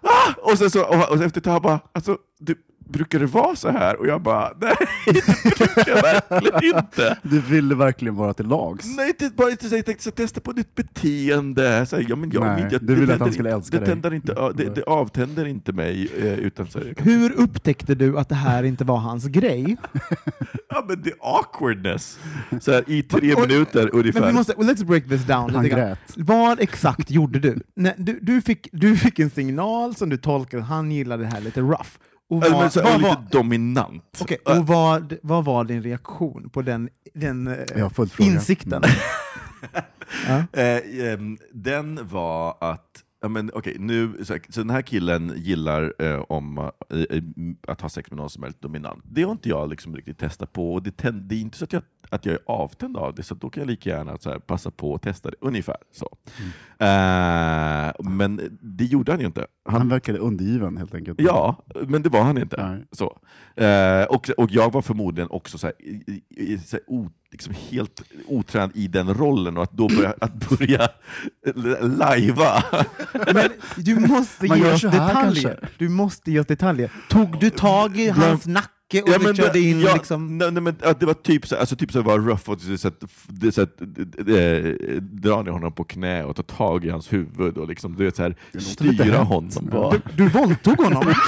[0.00, 0.50] Ah!
[0.50, 2.54] Och sen så, och, och efter ett tag bara, alltså, du,
[2.88, 3.96] brukar det vara så här?
[4.00, 4.74] Och jag bara, nej
[5.06, 7.16] det brukar jag verkligen inte.
[7.22, 8.96] Du ville verkligen vara till lags.
[8.96, 11.86] Nej, det, bara inte så jag tänkte så testa på nytt beteende.
[11.86, 13.78] Så här, ja, men jag, Nej, jag, du ville det att han skulle inte- älska
[13.78, 13.88] det dig.
[13.94, 16.08] tänder Inte, det, det avtänder inte mig.
[16.18, 19.76] eh, Utan så här, Hur upptäckte du att det här inte var hans grej?
[20.68, 22.18] ja, men det är awkwardness.
[22.60, 24.26] Så här, I tre Oj, minuter Men ungefär.
[24.26, 25.98] vi måste, let's break this down Han grät.
[26.16, 27.60] Vad exakt gjorde du?
[27.76, 31.40] Nej, du, du, fick, du fick en signal som du tolkade, han gillade det här
[31.40, 31.90] lite rough.
[32.30, 34.18] Och Alltså, men vad, så här, vad, lite var, dominant.
[34.20, 38.82] okej, Eh, och vad, vad var din reaktion på den, den eh, insikten?
[40.28, 40.60] ja.
[40.60, 42.88] Eh, ehm, den var att,
[43.22, 47.22] ja, men, okej, nu, så, den här killen gillar eh, om, eh,
[47.68, 49.04] att ha sex med någon som är lite dominant.
[49.04, 51.64] Det har inte jag liksom riktigt testat på, och det, tänd, det är inte så
[51.64, 54.30] att jag, att jag är avtänd av det, så då kan jag lika gärna så
[54.30, 55.36] här, passa på att testa det.
[55.40, 56.08] Ungefär så.
[56.78, 59.46] Eh, men det gjorde han ju inte.
[59.68, 61.20] Han, Han verkade undergiven helt enkelt.
[61.20, 62.66] Ja, men det var han inte.
[62.68, 62.86] Nej.
[62.92, 63.18] Så.
[63.64, 67.54] Eh, och, och jag var förmodligen också så här, i, i, så här, o, liksom
[67.70, 70.88] helt otränad i den rollen, och att då börja, att börja
[71.80, 72.64] lajva.
[73.34, 75.12] Men du måste Man ge oss detaljer.
[75.22, 75.56] kanske.
[75.78, 76.92] Du måste ge oss detaljer.
[77.08, 78.68] Tog du tag i hans nacke
[79.00, 80.38] och Ja, du men körde det, in ja, liksom...
[80.38, 82.90] nej, nej, men, det var typ så, alltså, typ så var rough, och så, så,
[83.52, 87.68] så, att, eh, dra ner honom på knä och ta tag i hans huvud och
[87.68, 89.50] liksom, du vet, så här, styra honom.
[89.62, 89.90] Bara.
[89.90, 91.14] Du, du våldtog honom?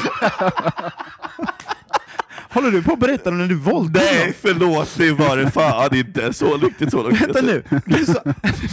[2.55, 4.35] Håller du på att berätta om när du våldtog Nej, honom?
[4.41, 7.21] förlåt, det var det fan inte så riktigt så långt.
[7.21, 8.21] Vänta nu, du, sa,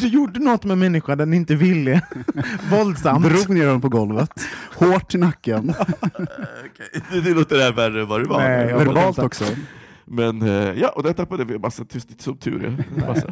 [0.01, 2.01] du gjorde något med människan den inte ville.
[2.71, 3.25] Våldsamt.
[3.25, 4.29] Drog ner honom på golvet,
[4.75, 5.73] hårt i nacken.
[5.79, 8.39] Okej, Det, det låter här värre än vad det var.
[8.39, 9.43] Nej, Verbalt också.
[10.05, 13.07] Men eh, ja, och där tappade vi massa tyst, som tur är.
[13.07, 13.27] Massa.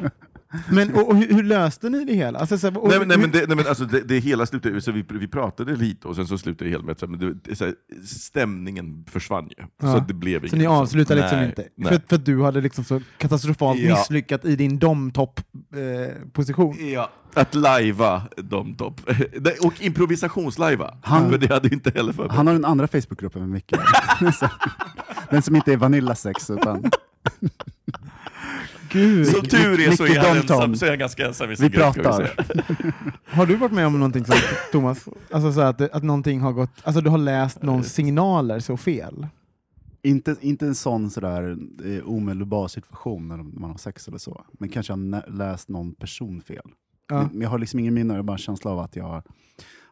[0.71, 2.39] Men och, och hur, hur löste ni det hela?
[2.39, 4.45] Alltså, så, här, och, nej, men, nej, men, det, nej, men alltså, det, det hela
[4.45, 7.39] slutade, så vi, vi pratade lite och sen så slutade det hela med att men
[7.43, 7.73] det, så här,
[8.05, 9.63] stämningen försvann ju.
[9.81, 9.91] Ja.
[9.91, 11.67] Så att det blev så ni avslutade liksom Nej, inte?
[11.75, 11.87] Nej.
[11.93, 13.95] För, för att du hade liksom så katastrofalt Ja.
[13.97, 16.75] misslyckat i din domtopp-position.
[16.93, 19.01] Ja, att lajva de topp.
[19.41, 20.97] Nej, Och improvisationslajva.
[21.03, 22.35] Han- För det hade inte heller förberett.
[22.35, 23.73] Han har den andra Facebookgruppen med Micke.
[24.39, 24.49] Så-
[25.31, 26.91] den som inte är Vanillasex utan
[28.89, 29.27] Gud.
[29.27, 31.77] Som tur är så är han ensam, så är han ganska ensam i sin vi
[31.77, 31.93] grupp.
[31.93, 32.31] pratar.
[33.25, 35.07] Har du varit med om någonting sånt, Thomas?
[35.31, 39.27] Alltså så att, att någonting har gått, alltså du har läst någons signaler så fel?
[40.01, 44.69] Inte, inte en sån sådär eh, omedelbar situation när man har sex eller så, men
[44.69, 46.69] kanske har läst någon person fel.
[47.09, 47.29] Ja.
[47.33, 49.23] Jag har liksom ingen minne, jag har bara en känsla av att jag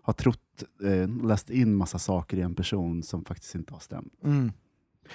[0.08, 4.14] har trott, eh, läst in massa saker i en person som faktiskt inte har stämt.
[4.24, 4.52] Mm.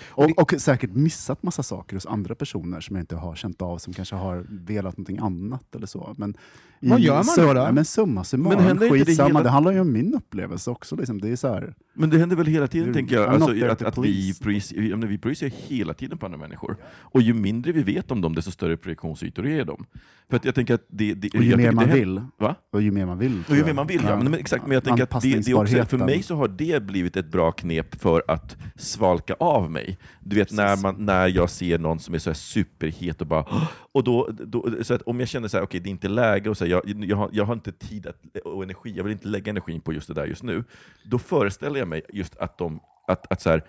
[0.08, 3.78] Och, och säkert missat massa saker hos andra personer som jag inte har känt av,
[3.78, 6.14] som kanske har velat någonting annat eller så.
[6.18, 6.36] Men
[6.80, 7.60] Vad gör man sum- då då?
[7.60, 10.70] Ja, men summa summarum, Men händer inte det hela- Det handlar ju om min upplevelse
[10.70, 10.96] också.
[10.96, 11.20] Liksom.
[11.20, 13.82] Det är så här, Men det händer väl hela tiden, Du- tänker jag, alltså, att,
[13.82, 16.76] att vi, projicerar, ja, vi projicerar hela tiden på andra människor.
[16.84, 19.84] Och ju mindre vi vet om dem, desto större projektionsytor är de.
[20.30, 22.54] För att jag tänker att det, det, och ju mer man det vill, Va?
[22.72, 23.42] och ju mer man vill.
[23.48, 24.16] Och ju mer man vill, ja.
[24.16, 26.82] Men, men exakt, men jag tänker att det, det också, för mig så har det
[26.82, 29.98] blivit ett bra knep för att svalka av mig.
[30.20, 33.44] Du vet när, man, när jag ser någon som är så superhet och bara
[33.92, 36.50] och då, då, så att om jag känner så här, okej det är inte läge,
[36.50, 39.12] och så här, jag, jag, har, jag har inte tid att, och energi, jag vill
[39.12, 40.64] inte lägga energin på just det där just nu,
[41.04, 43.64] då föreställer jag mig just att de, att, att så här,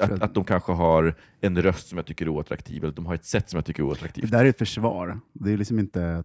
[0.00, 3.14] att, att de kanske har en röst som jag tycker är oattraktiv, eller de har
[3.14, 4.30] ett sätt som jag tycker är Det oattraktivt.
[4.30, 5.20] där är ett försvar.
[5.32, 6.24] Det är liksom inte...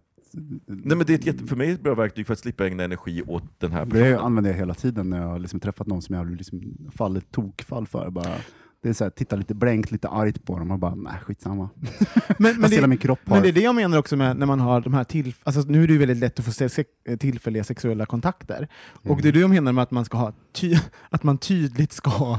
[0.66, 2.38] Nej, men det är ett jätte, för mig är det ett bra verktyg för att
[2.38, 4.18] slippa ägna energi åt den här Det personen.
[4.18, 6.62] använder jag hela tiden när jag har liksom träffat någon som jag har liksom
[6.94, 8.10] fallit tokfall för.
[8.10, 8.34] Bara,
[8.82, 11.68] det är så här, titta lite blänkt, lite argt på dem och bara, nej skitsamma.
[12.38, 13.34] Men, men, det, min kropp har...
[13.36, 15.60] men det är det jag menar också med när man har de här till, alltså
[15.60, 16.84] nu är det ju väldigt lätt att få se
[17.18, 18.68] tillfälliga sexuella kontakter.
[18.92, 19.22] Och Mm.
[19.22, 20.76] det är det jag menar med att man ska ha ty,
[21.10, 22.38] att man tydligt ska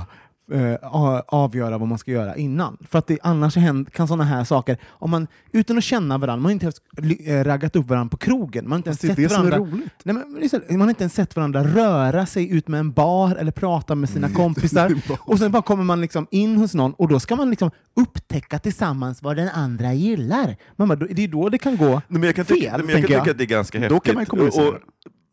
[0.54, 0.76] eh,
[1.28, 2.78] avgöra vad man ska göra innan.
[2.90, 3.54] För att det, annars
[3.94, 7.44] kan sådana här saker, om man utan att känna varandra, man har inte ens eh,
[7.44, 9.58] raggat upp varandra på krogen, man har inte ens sett varandra.
[10.04, 13.52] Nej, men, lyssna, man inte ens sett varandra röra sig ut med en bar eller
[13.52, 14.96] prata med sina kompisar.
[15.20, 18.60] och sen bara kommer man liksom in hos någon och då ska man liksom upptäcka
[18.60, 20.56] tillsammans vad den andra gillar.
[20.76, 22.90] Man bara, det är då det kan gå Nej, men jag kan fel, tycka, men
[22.90, 23.22] jag kan jag.
[23.22, 23.96] tycka att det är ganska häftigt.
[23.96, 24.68] Då kan man kommunicera.
[24.68, 24.76] Och,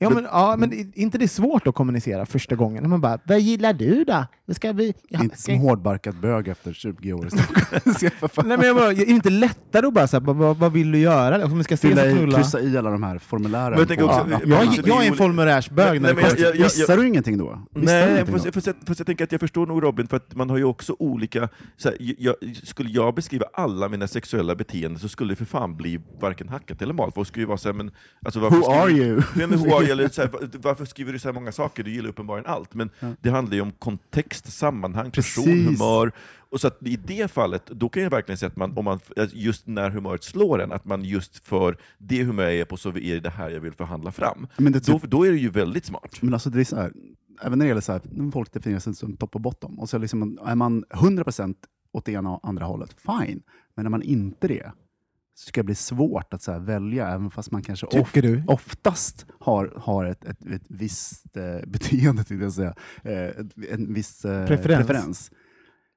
[0.03, 2.91] Ja, men, ja, men är inte det svårt att kommunicera första gången?
[2.91, 4.25] Man bara, vad gillar du då?
[4.47, 4.95] Det ska vi...
[5.09, 7.95] Ja, Inte ska- som hårdbarkad bög efter 20 år i Stockholm.
[8.33, 10.73] Jag Nej, men jag bara, är det inte lättare att bara säga, vad, vad, vad
[10.73, 11.45] vill du göra?
[11.45, 13.71] Om vi ska Fylla i, kryssa i alla de här formulären.
[13.71, 14.41] Men jag på- också- Ja.
[14.47, 17.59] Jag, Alltså, det är jag är en formulärsbög Nej, jag- jag- Missar du ingenting då?
[17.75, 18.53] Missar Nej, ingenting fast, då?
[18.53, 20.65] fast, jag, fast jag tänker att jag förstår nog Robin, för att man har ju
[20.65, 21.49] också olika...
[21.77, 25.77] Så här, jag, skulle jag beskriva alla mina sexuella beteenden så skulle det för fan
[25.77, 27.15] bli varken hackat eller malt.
[27.15, 27.91] Folk skulle ju vara så här, men,
[28.25, 29.23] alltså, Who are you?
[29.35, 29.89] Men who are you?
[29.91, 30.30] Eller, så här,
[30.62, 31.82] varför skriver du så här många saker?
[31.82, 32.74] Du gillar uppenbarligen allt.
[32.74, 35.66] Men det handlar ju om kontext, sammanhang, person, Precis.
[35.80, 36.12] humör.
[36.38, 39.01] Och så att i det fallet, då kan jag verkligen säga att man, om man,
[39.32, 42.88] just när humöret slår en, att man just för det humör jag är på så
[42.88, 44.47] är det det här jag vill förhandla fram.
[44.57, 46.22] Men det Då, typ- då är det ju väldigt smart.
[46.22, 46.93] Men alltså det är så här,
[47.43, 49.99] även när det gäller så här, folk definierar sig som topp och bottom, och så
[49.99, 51.55] liksom, är man 100%
[51.93, 53.43] åt det ena och andra hållet, fine.
[53.74, 54.72] Men när man inte det,
[55.47, 57.86] ska bli svårt att så välja, även fast man kanske
[58.22, 58.45] du?
[58.47, 62.74] oftast har, har ett, ett, ett visst eh, beteende, jag säga.
[63.03, 64.86] Eh, en viss eh, Preferens.
[64.86, 65.30] preferens.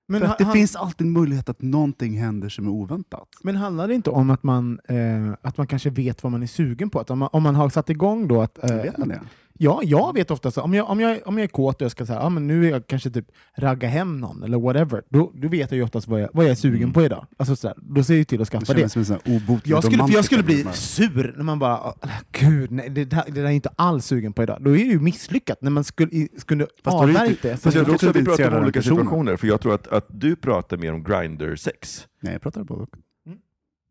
[0.07, 3.27] Men, För att det han- finns alltid en möjlighet att någonting händer som är oväntat.
[3.43, 6.47] men handlar det inte om att man, eh, att man kanske vet vad man är
[6.47, 6.99] sugen på?
[6.99, 8.63] Att om, man, om man har satt igång då att...
[8.63, 9.21] eh, Vet man det?
[9.57, 10.61] Ja, jag vet ofta så.
[10.61, 12.65] Om jag, om jag, om jag är kåt och jag ska säga, ah, men nu
[12.65, 13.25] är jag kanske typ
[13.57, 16.51] ragga hem någon eller whatever, då, då vet jag ju oftast vad jag, vad jag
[16.51, 17.25] är sugen på idag.
[17.37, 18.79] Alltså, så där, då ser jag till att Det skaffa det.
[18.93, 19.17] känns som
[19.63, 21.95] Jag skulle, för jag skulle bli sur när man bara, "Ah,
[22.31, 24.57] gud, nej, det, där, det där är inte alls sugen på idag.
[24.61, 27.57] Då är det ju misslyckat när man skulle, skulle det avvärjt det.
[27.57, 30.05] fast jag tror också att vi pratar om olika situationer, för jag tror att, att
[30.09, 32.07] du pratar mer om grinder-sex.
[32.21, 32.89] Nej, jag pratar både och.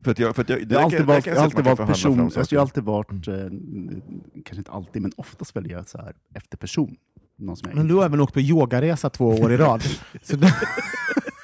[0.04, 2.54] För att jag, för att jag, Jag har alltid kan jag alltid förhandla person, alltså
[2.54, 3.34] jag har alltid varit, eh,
[4.44, 6.96] kanske inte alltid, men oftast väljer jag så här efter person.
[7.38, 9.82] Någon som jag Men du har även åkt på yogaresa två år i rad.
[10.22, 10.36] Så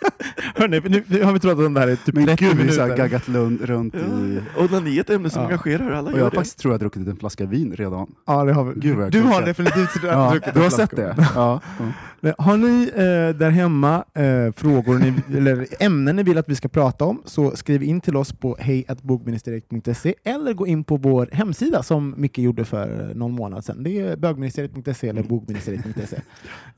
[0.55, 2.57] Hörrni, nu, nu har vi pratat om det här i typ Men 30 gud, har
[2.59, 2.97] minuter.
[2.97, 4.41] gaggat lund, runt i...
[4.57, 5.47] Ja, onani är ett ämne som Ja.
[5.49, 8.07] engagerar, alla Och jag har faktiskt tror jag druckit en flaska vin redan.
[8.27, 8.81] Ja, det har vi.
[8.81, 10.87] Gud, du har definitivt Ja, druckit du en har flaska.
[10.87, 11.29] sett det?
[11.35, 11.61] Ja.
[12.21, 16.55] Men Har ni eh, där hemma eh, frågor ni, eller ämnen ni vill att vi
[16.55, 21.29] ska prata om så skriv in till oss på hejatbogministeriet.se eller gå in på vår
[21.33, 23.83] hemsida som Micke gjorde för eh, någon månad sedan.
[23.83, 26.17] Det är bögministeriet.se eller bogministeriet.se.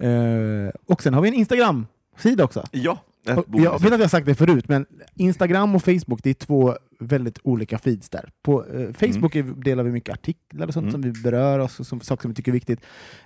[0.07, 2.65] eh, och sen har vi en Instagram-sida också.
[2.71, 2.99] Ja.
[3.25, 6.75] Jag vet att jag har sagt det förut, men Instagram och Facebook det är två
[6.99, 8.31] väldigt olika feeds där.
[8.43, 10.93] På eh, Facebook är- delar vi mycket artiklar och sånt Mm.
[10.93, 12.81] som vi berör oss och som, saker som vi tycker är viktigt.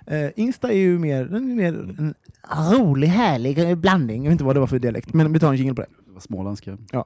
[0.07, 2.13] Eh, Insta är ju mer, den är mer en
[2.51, 4.23] rolig, härlig blandning.
[4.23, 5.87] Jag vet inte vad det var för dialekt, men vi tar en jingle på det.
[6.07, 6.77] Det var småländska.
[6.91, 7.05] Ja.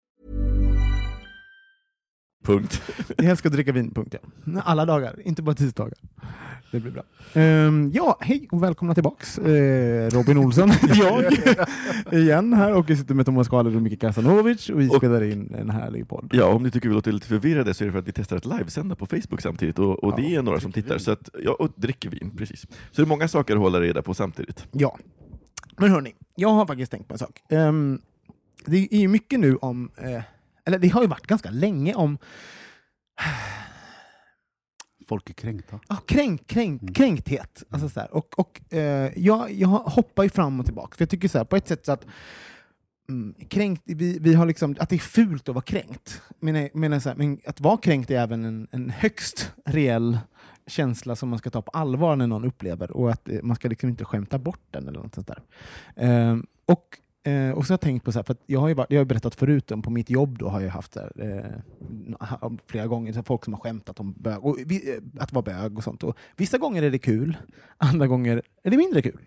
[2.43, 2.81] Punkt.
[3.17, 4.15] Jag älskar att dricka vin, punkt.
[4.45, 4.61] Ja.
[4.61, 5.93] Alla dagar, inte bara tisdagar.
[6.71, 7.03] Det blir bra.
[7.33, 9.37] Ehm, ja, hej och välkomna tillbaks.
[9.37, 11.33] Eh, Robin Olsson, jag,
[12.13, 15.23] igen här och jag sitter med Thomas Karled och Micke Kasanovic och vi Och- spelar
[15.23, 16.29] in en härlig podd.
[16.33, 18.37] Ja, om ni tycker vi låter lite förvirrade så är det för att vi testar
[18.37, 20.97] att livesända på Facebook samtidigt, och, och det är några som tittar.
[20.97, 22.61] Så att, ja, och dricker vin, precis.
[22.61, 24.65] Så det är många saker att hålla reda på samtidigt.
[24.71, 24.97] Ja.
[25.77, 27.39] Men hörni, jag har faktiskt tänkt på en sak.
[27.49, 27.99] Ehm,
[28.65, 30.21] det är ju mycket nu om, eh,
[30.65, 32.17] eller det har ju varit ganska länge om
[35.07, 35.79] Folk är kränkta.
[35.87, 37.63] ah, kränk, kränk, kränkthet.
[37.69, 38.13] Alltså så här.
[38.13, 40.95] Och, och, eh, jag, jag hoppar ju fram och tillbaka.
[40.95, 42.05] För jag tycker så här, på ett sätt så att
[43.09, 46.21] mm, kränkt, vi, vi har liksom, att det är fult att vara kränkt.
[46.39, 50.19] Men, menar så här, men att vara kränkt är även en, en högst reell
[50.67, 53.69] känsla som man ska ta på allvar när någon upplever och att eh, man ska
[53.69, 55.41] liksom inte skämta bort den eller något sånt där.
[55.95, 58.73] Ehm, och, eh, och så har jag tänkt på, så här, för jag har ju
[58.73, 62.51] varit, jag har berättat förut om på mitt jobb då har jag haft här, eh,
[62.67, 65.77] flera gånger så folk som har skämtat om bög, och vi, eh, att vara bög
[65.77, 66.03] och sånt.
[66.03, 67.37] Och vissa gånger är det kul,
[67.77, 69.19] andra gånger är det mindre kul.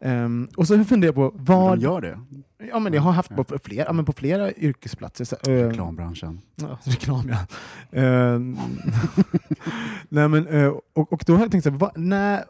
[0.00, 1.78] Ehm, och så funderar jag på De vad...
[1.78, 2.18] gör det.
[2.70, 5.24] Ja, men jag har haft på flera, ja, men på flera yrkesplatser.
[5.24, 6.40] Så, eh, Reklambranschen.
[6.56, 7.46] Ja, reklam ja.
[8.00, 8.38] Eh,
[10.08, 12.44] Nej, men, eh, och, och då har jag tänkt så här, vad- när,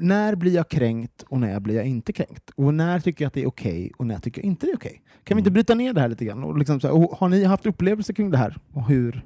[0.00, 2.50] när blir jag kränkt och när blir jag inte kränkt?
[2.54, 4.76] Och när tycker jag att det är okej och när tycker jag inte det är
[4.76, 5.02] okej?
[5.24, 6.44] Kan vi inte bryta ner det här lite grann?
[6.44, 8.58] Och liksom så här, och har ni haft upplevelser kring det här?
[8.72, 9.24] Och hur,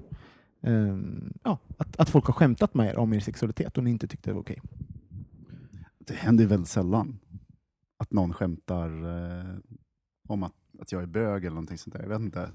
[0.63, 4.07] ehm, ja, att, att folk har skämtat med er om er sexualitet och ni inte
[4.07, 4.61] tyckte det var okej?
[5.99, 7.19] Det händer väldigt sällan
[7.97, 9.55] att någon skämtar eh,
[10.29, 12.03] om att, att jag är bög eller någonting sånt där.
[12.03, 12.51] Jag vet inte.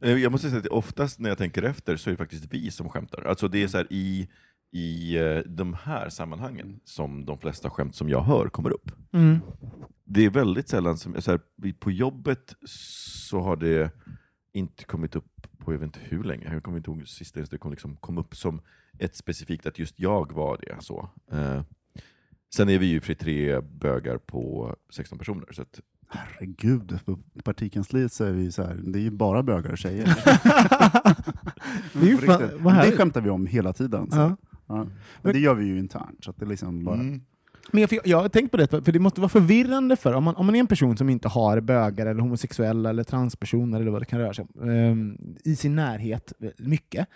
[0.00, 2.70] Eh, Jag måste säga att oftast när jag tänker efter så är det faktiskt vi
[2.70, 3.22] som skämtar.
[3.22, 4.28] Alltså det är så här i,
[4.72, 8.90] i eh, de här sammanhangen som de flesta skämt som jag hör kommer upp.
[9.12, 9.38] Mm.
[10.04, 11.40] Det är väldigt sällan, som, så här,
[11.72, 13.90] på jobbet så har det
[14.52, 17.58] inte kommit upp på jag vet inte hur länge, jag kommer inte ihåg sista det
[17.58, 18.60] kom, liksom, kom upp som
[18.98, 20.76] ett specifikt, att just jag var det.
[20.80, 21.08] Så.
[21.32, 21.62] Eh,
[22.54, 28.12] sen är vi ju för tre bögar på 16 personer, så att, Herregud, på partikansliet
[28.12, 30.04] så är vi så här, det är ju bara bögar och tjejer.
[31.92, 34.10] Det är ju fan- det skämtar vi om hela tiden.
[34.10, 34.18] Så.
[34.18, 34.36] Ja.
[34.66, 34.86] Ja.
[35.22, 36.24] Men det gör vi ju internt.
[36.24, 37.20] Så att det är liksom bara, Mm.
[37.72, 40.36] Men jag, jag har tänkt på det, för det måste vara förvirrande för om man,
[40.36, 44.00] om man är en person som inte har bögar, eller homosexuella eller transpersoner eller vad
[44.02, 47.08] det kan röra sig om, ehm, i sin närhet mycket.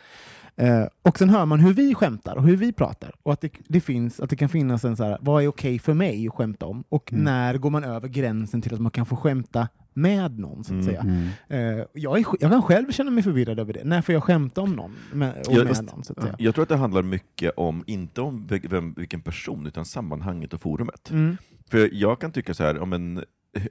[0.57, 3.13] Eh, och sen hör man hur vi skämtar och hur vi pratar.
[3.23, 5.79] Och att det, det, finns, att det kan finnas en så här, vad är okej
[5.79, 6.85] för mig att skämta om?
[6.89, 7.25] Och Mm.
[7.25, 10.85] när går man över gränsen till att man kan få skämta med någon, så att
[10.85, 11.01] säga.
[11.01, 11.29] Mm.
[11.49, 13.85] Eh, jag, är, jag kan själv känna mig förvirrad över det.
[13.85, 14.95] När får jag skämta om någon?
[15.13, 16.35] Med, och Ja, med någon, så att säga.
[16.39, 20.61] jag tror att det handlar mycket om, inte om vem- vilken person, utan sammanhanget och
[20.61, 21.11] forumet.
[21.11, 21.37] Mm.
[21.71, 23.25] För jag kan tycka så här, om, en,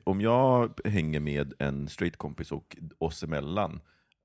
[0.04, 3.80] om jag hänger med en straight kompis och oss emellan,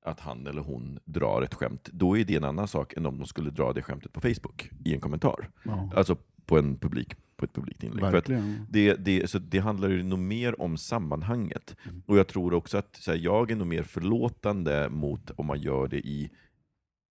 [0.05, 3.19] att han eller hon drar ett skämt, då är det en annan sak än om
[3.19, 5.49] de skulle dra det skämtet på Facebook i en kommentar.
[5.65, 5.91] Ja.
[5.97, 8.01] Alltså på, en publik, på ett publikt inlägg.
[8.01, 8.67] För Verkligen.
[8.71, 11.77] det, det, så det handlar ju nog mer om sammanhanget.
[11.85, 12.03] Mm.
[12.07, 15.61] Och jag tror också att så här, jag är nog mer förlåtande mot om man
[15.61, 16.31] gör det i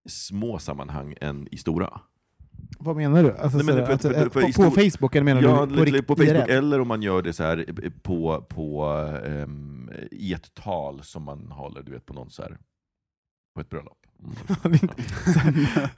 [0.09, 2.01] små sammanhang än i stora.
[2.79, 3.33] Vad menar du?
[3.37, 5.76] Alltså, Nej, men för- alltså, för- eh, för på, på Facebook, eller menar Ja, du?
[5.76, 8.85] På, lite rikt- på Facebook, eller om man gör det så här eh, på, på,
[9.26, 12.59] ehm, i ett tal som man håller du vet, på någon så här,
[13.55, 13.99] på ett bröllop.
[14.24, 14.78] Mm.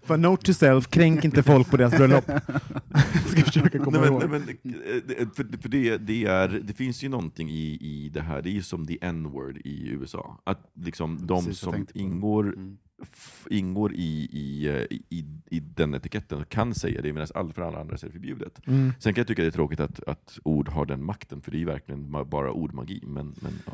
[0.03, 2.25] För note to self, kränk inte folk på deras bröllop.
[3.27, 4.31] ska försöka komma Nej, men, ihåg.
[4.31, 8.09] nej, men, eh, det- för, för det, det, är, det finns ju någonting i, i
[8.09, 10.41] det här, det är ju som the n-word i USA.
[10.45, 12.79] Att liksom de Precis, som ingår, Mm.
[13.03, 17.63] f, ingår i, i, eh, i, i den etiketten kan säga det, medan all, för
[17.63, 18.67] alla andra är det förbjudet.
[18.67, 18.93] Mm.
[18.99, 21.57] Sen kan jag tycka det är tråkigt att, att ord har den makten, för det
[21.57, 23.03] är ju verkligen bara ordmagi.
[23.07, 23.73] Men, men, ja.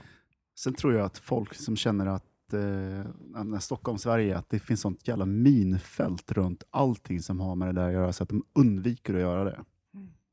[0.58, 4.80] Sen tror jag att folk som känner att eh, när Stockholm, Sverige, att det finns
[4.80, 8.44] sånt jävla minfält runt allting som har med det där att göra, så att de
[8.52, 9.60] undviker att göra det.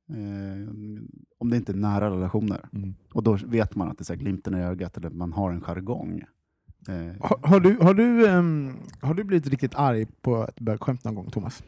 [0.10, 0.70] Eh,
[1.38, 2.70] om det inte är nära relationer.
[3.14, 6.24] Och då vet man att det är glimten i ögat, eller man har en jargong.
[6.88, 11.04] Eh, Har, har, du, har, du, ehm, har du blivit riktigt arg på ett bögskämt
[11.04, 11.64] någon gång, Thomas?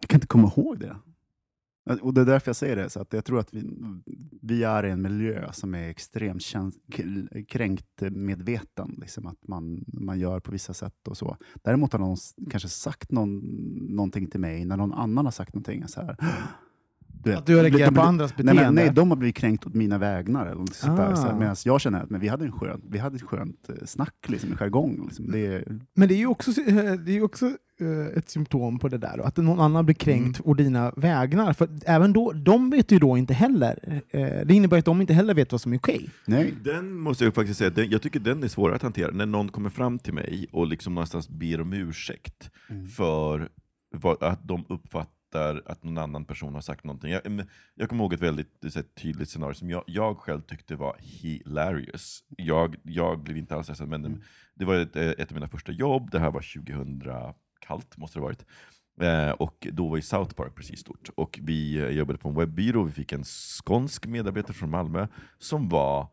[0.00, 0.96] Jag kan inte komma ihåg det.
[2.02, 3.70] Och det är därför jag säger det, så att jag tror att vi,
[4.42, 6.42] vi är i en miljö som är extremt
[7.48, 11.36] kränkt medveten, liksom att man, man gör på vissa sätt och så.
[11.62, 12.16] Däremot har någon
[12.50, 13.38] kanske sagt någon,
[13.96, 16.16] någonting till mig, när någon annan har sagt någonting så här.
[17.22, 18.62] Du Att du reagerar de- på andras nej, beteende?
[18.64, 20.46] men, nej, de har blivit kränkt åt mina vägnar.
[20.46, 21.38] Eller något sånt där, så här, Ah.
[21.38, 24.14] Medan jag känner att men vi hade en skön, vi hade ett skönt eh, snack,
[24.28, 25.04] liksom, en jargong.
[25.04, 25.30] Liksom.
[25.32, 26.50] Det är, Men det är ju också,
[27.06, 27.56] det är också
[28.16, 31.52] ett symptom på det där, att någon annan blir kränkt å dina vägnar.
[31.52, 34.02] För även då, de vet ju då inte heller.
[34.10, 36.10] eh, Det innebär att de inte heller vet vad som är okej.
[36.26, 36.54] nej.
[36.64, 39.48] Den måste jag faktiskt säga, den, jag tycker den är svårare att hantera, när någon
[39.48, 42.88] kommer fram till mig och liksom någonstans ber om ursäkt Mm.
[42.88, 43.48] för
[43.96, 47.10] vad, att de uppfattar fattar att någon annan person har sagt någonting.
[47.12, 47.42] Jag,
[47.74, 52.24] jag kommer ihåg ett väldigt här tydligt scenario som jag, jag själv tyckte var hilarious.
[52.36, 54.22] Jag, jag blev inte alls stressad, men
[54.54, 56.10] det var ett, ett av mina första jobb.
[56.10, 57.02] Det här var 2000
[57.60, 58.44] kallt, måste det ha varit.
[59.00, 61.08] Eh, och då var ju South Park precis stort.
[61.14, 65.06] Och vi eh, jobbade på en webbyrå, vi fick en skånsk medarbetare från Malmö
[65.38, 66.08] som var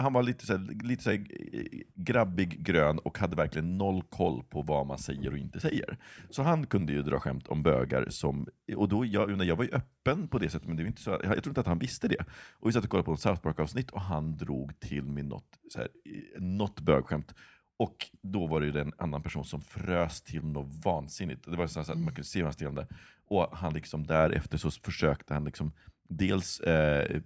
[0.00, 4.02] han var lite, så här, lite så här, eh, grabbig, grön och hade verkligen noll
[4.02, 5.98] koll på vad man säger och inte säger.
[6.30, 9.70] Så han kunde ju dra skämt om bögar, som, och då, jag, jag var ju
[9.70, 11.78] öppen på det sättet, men det var inte så, jag, jag tror inte att han
[11.78, 12.24] visste det.
[12.52, 15.58] Och vi satt och kollade på en South Park-avsnitt och han drog till med något,
[15.72, 17.34] så här, eh, något bögskämt.
[17.80, 21.44] Och då var det ju en annan person som frös till något vansinnigt.
[21.50, 22.86] Det var så att man kunde se hur han stelnade.
[23.28, 25.72] Och han liksom därefter så försökte han liksom
[26.08, 27.20] dels eh,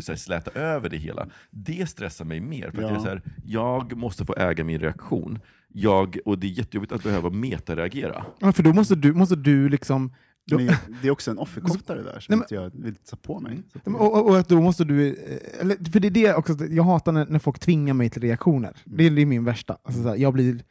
[0.00, 1.28] så här, släta över det hela.
[1.50, 2.70] Det stressar mig mer.
[2.70, 2.88] För att Ja.
[2.88, 5.38] det är så här, jag måste få äga min reaktion.
[5.68, 8.24] Jag, och det är jättejobbigt att behöva metareagera.
[8.38, 10.14] Ja, för då måste du, måste du liksom...
[10.56, 10.66] Men
[11.02, 13.62] det är också en offerkofta det där, som Nej, jag vill ta på mig.
[13.84, 15.08] Det- och, och, att då måste du...
[15.08, 18.22] eh, Eller, för det är det också, jag hatar när, när folk tvingar mig till
[18.22, 18.76] reaktioner.
[18.84, 19.76] Det, är- det är min värsta.
[19.82, 20.62] Alltså, så här, jag blir,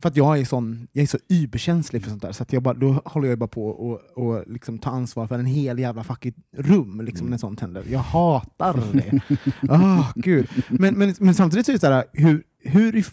[0.00, 2.62] för att jag är, sån, jag är så überkänslig för sånt där, så att jag
[2.62, 6.04] bara, då håller jag bara på och, och liksom ta ansvar för en hel jävla
[6.04, 7.84] fucking rum liksom, när sånt händer.
[7.90, 9.20] Jag hatar det.
[9.68, 10.48] Ah, gud.
[10.68, 13.04] Men, men, men samtidigt så är det så här, hur, hur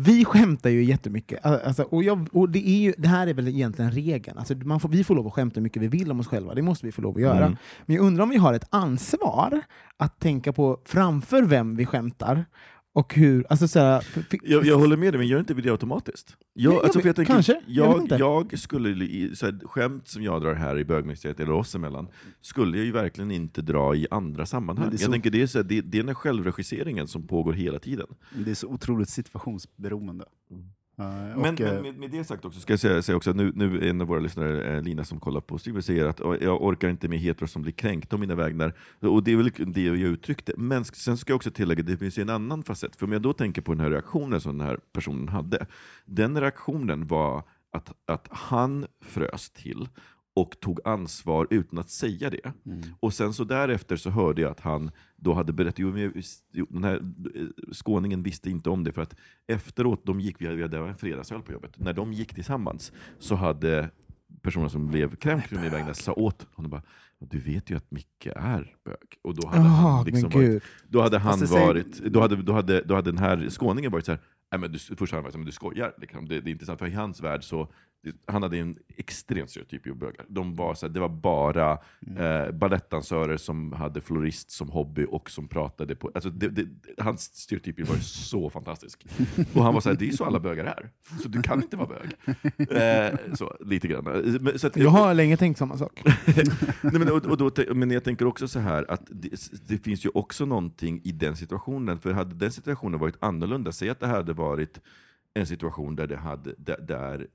[0.00, 3.48] vi skämtar ju jättemycket, alltså, och, jag, och det, är ju, det här är väl
[3.48, 4.38] egentligen regeln.
[4.38, 6.54] Alltså, man får, vi får lov att skämta hur mycket vi vill om oss själva,
[6.54, 7.44] det måste vi få lov att göra.
[7.44, 7.56] Mm.
[7.86, 9.60] Men jag undrar om vi har ett ansvar
[9.96, 12.44] att tänka på framför vem vi skämtar,
[12.98, 13.46] och hur...
[13.48, 16.36] Alltså, så här, för, för, Jag, jag håller med dig, men gör inte det automatiskt?
[16.52, 18.14] Jag, jag alltså, jag tänker, kanske, jag jag, inte.
[18.14, 22.08] jag skulle, så här, skämt som jag drar här i bögministeriet, eller oss emellan,
[22.40, 24.86] skulle jag ju verkligen inte dra i andra sammanhang.
[24.86, 27.08] Men det är Jag tänker det är, så här, det, det är den här självregisseringen
[27.08, 28.06] som pågår hela tiden.
[28.44, 30.24] Det är så otroligt situationsberoende.
[30.50, 30.56] Eh,
[30.98, 31.40] Mm.
[31.40, 33.36] Men, och, eh, men med, med det sagt också, ska jag säga, säga också att
[33.36, 36.20] nu, nu är en av våra lyssnare, eh, Lina, som kollar på streamen, säger att
[36.20, 38.72] "Åh, jag orkar inte med hetero som blir kränkta om mina vägnar.
[39.00, 40.52] Och det är väl det jag uttryckte.
[40.56, 42.96] Men sen ska jag också tillägga, det finns ju en annan facett.
[42.96, 45.66] För om jag då tänker på den här reaktionen som den här personen hade.
[46.04, 47.42] Den reaktionen var
[47.72, 49.88] att, att han frös till
[50.40, 52.52] och tog ansvar utan att säga det.
[53.00, 56.96] Och sen så därefter så hörde jag att han då hade berättat, jo, den här
[57.34, 59.14] eh, skåningen visste inte om det, för att
[59.46, 63.90] efteråt, de gick, vi hade, en fredagsöl på jobbet, när de gick tillsammans så hade
[64.42, 66.82] personen som blev krämpt med vägnar sa åt honom bara
[67.20, 68.96] du vet ju att Micke är bög.
[69.22, 72.52] Och då hade Ah, han, liksom varit, då hade han säger- varit, då hade, då,
[72.52, 74.20] hade, då hade den här skåningen varit så här,
[74.50, 75.94] Nej, men du, först hade han varit men du skojar.
[75.98, 76.28] Liksom.
[76.28, 77.72] Det, det är inte sant, för i hans värld så
[78.26, 80.26] han hade en extremt stereotyp av bögar.
[80.28, 81.72] De var så här, det var bara
[82.16, 86.10] eh, balettdansörer som hade florist som hobby och som pratade på...
[86.14, 86.66] Alltså det, det,
[86.98, 89.06] hans stereotyp var så fantastisk.
[89.54, 90.90] Och han var så här, det är så alla bögar är.
[91.22, 92.14] Så du kan inte vara bög.
[92.70, 94.04] Eh, så, lite grann.
[94.40, 96.02] Men, så att, Jag har länge tänkt samma sak.
[96.82, 100.06] Nej, men, och, och då, men jag tänker också så här att det, det finns
[100.06, 104.06] ju också någonting i den situationen, för hade den situationen varit annorlunda, säg att det
[104.06, 104.80] hade varit
[105.34, 107.26] en situation där, det hade, där, där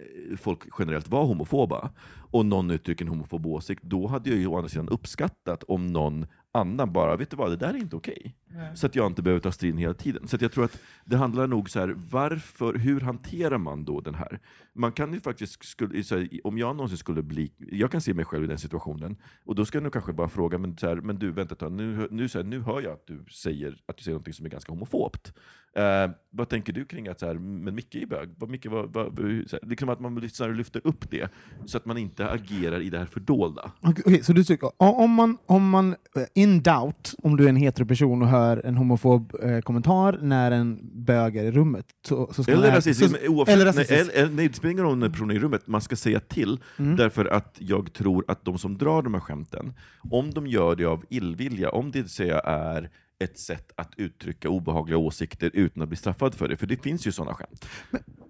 [0.00, 1.90] Eh, folk generellt var homofoba,
[2.30, 5.86] och någon uttrycker en homofob åsikt, då hade jag ju å andra sidan uppskattat om
[5.86, 8.36] någon annan bara, vet du vad, det där är inte okej.
[8.74, 10.28] Så att jag inte behöver ta striden hela tiden.
[10.28, 14.00] Så att jag tror att det handlar nog så här, varför, hur hanterar man då
[14.00, 14.40] den här?
[14.72, 18.14] Man kan ju faktiskt, skulle, så här, om jag någonsin skulle bli, jag kan se
[18.14, 20.88] mig själv i den situationen, och då ska jag nog kanske bara fråga, men, så
[20.88, 23.24] här, men du vänta ett tag, nu, nu, så här, nu hör jag att du
[23.30, 25.32] säger att du säger något som är ganska homofobt.
[25.76, 28.34] Eh, vad tänker du kring att, så här, men Micke är bög?
[28.38, 31.28] Vad, Micke, vad, vad, så här, liksom att man så här, lyfter upp det,
[31.66, 33.72] så att man inte agerar i det här fördolda.
[33.80, 37.48] Okej, okej, så du tycker, om man, om man eh, in doubt, om du är
[37.48, 42.32] en heteroperson och hör en homofob eh, kommentar när en bög är i rummet, så,
[42.32, 44.10] så Eller rasism, eller nej, rasism.
[44.14, 46.58] eller, nej, det spelar ingen roll när personen är i rummet, man ska säga till,
[46.78, 46.96] Mm.
[46.96, 49.72] därför att jag tror att de som drar de här skämten,
[50.10, 52.90] om de gör det av illvilja, om det säga är
[53.24, 57.06] ett sätt att uttrycka obehagliga åsikter utan att bli straffad för det, för det finns
[57.06, 57.66] ju sådana skämt.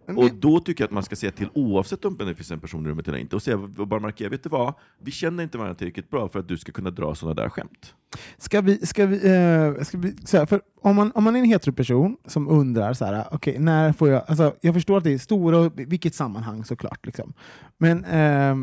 [0.07, 2.87] Och då tycker jag att man ska säga till oavsett om det finns en person
[2.87, 4.75] i rummet eller inte, och säga, och bara markera, vet du vad?
[5.03, 7.95] Vi känner inte varandra tillräckligt bra för att du ska kunna dra sådana där skämt.
[8.39, 11.41] Ska vi, ska vi, eh, ska vi så här, för om man, om man är
[11.41, 15.13] en heteroperson som undrar så här, okej, när får jag, alltså, jag förstår att det
[15.13, 17.33] är stora, vilket sammanhang såklart, liksom.
[17.79, 18.57] men eh,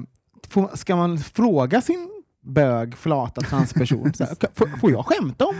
[0.49, 2.09] får, ska man fråga sin
[2.41, 5.55] bög, flata transperson, så här, "Ka- får, får jag skämta om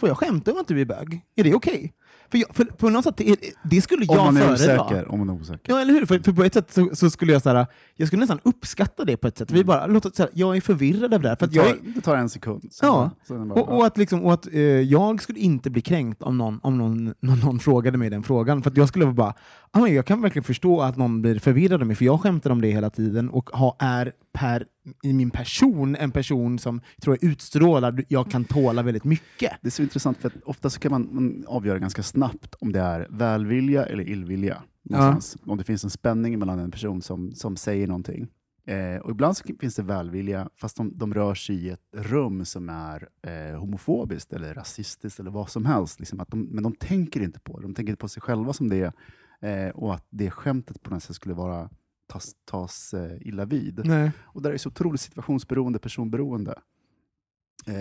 [0.00, 1.20] Får jag skämta om att du är bög?
[1.36, 1.92] Är det okej?
[2.30, 3.36] För, jag, för på något sätt, det,
[3.70, 4.84] det skulle jag om man är föredra.
[4.84, 5.12] osäker.
[5.12, 5.72] Om man är osäker.
[5.72, 6.06] Ja, eller hur?
[6.06, 7.66] För, för på ett sätt så, så skulle jag så här,
[7.96, 9.50] jag skulle nästan uppskatta det på ett sätt.
[9.50, 11.36] Vi bara, låt oss, så här, jag är förvirrad av det här.
[11.36, 12.62] För Det jag, tar, är- det tar en sekund.
[12.72, 15.80] sen- Ja, sen bara- och, och att, liksom, och att eh, jag skulle inte bli
[15.82, 18.62] kränkt om någon, om någon, någon, någon frågade mig den frågan.
[18.62, 19.34] För att jag skulle bara,
[19.72, 22.60] men jag kan verkligen förstå att någon blir förvirrad av mig, för jag skämtar om
[22.60, 24.66] det hela tiden och ha, är per,
[25.02, 29.52] i min person en person som tror jag utstrålar, jag kan tåla väldigt mycket.
[29.62, 32.72] Det är så intressant, för att ofta så kan man, man avgöra ganska snabbt om
[32.72, 34.62] det är välvilja eller illvilja.
[34.82, 35.36] någonstans.
[35.46, 38.28] Om det finns en spänning mellan en person som, som säger någonting.
[38.66, 42.44] Eh, och ibland så finns det välvilja, fast de, de rör sig i ett rum
[42.44, 46.00] som är eh, homofobiskt eller rasistiskt eller vad som helst.
[46.00, 47.62] Liksom de, men de tänker inte på det.
[47.62, 48.92] De tänker på sig själva som det är.
[49.40, 51.70] Eh, och att det skämtet på något sätt skulle vara
[52.08, 53.86] tas, tas eh, illa vid.
[53.86, 54.10] Nej.
[54.24, 56.54] Och där är det så otroligt situationsberoende, personberoende
[57.66, 57.74] eh,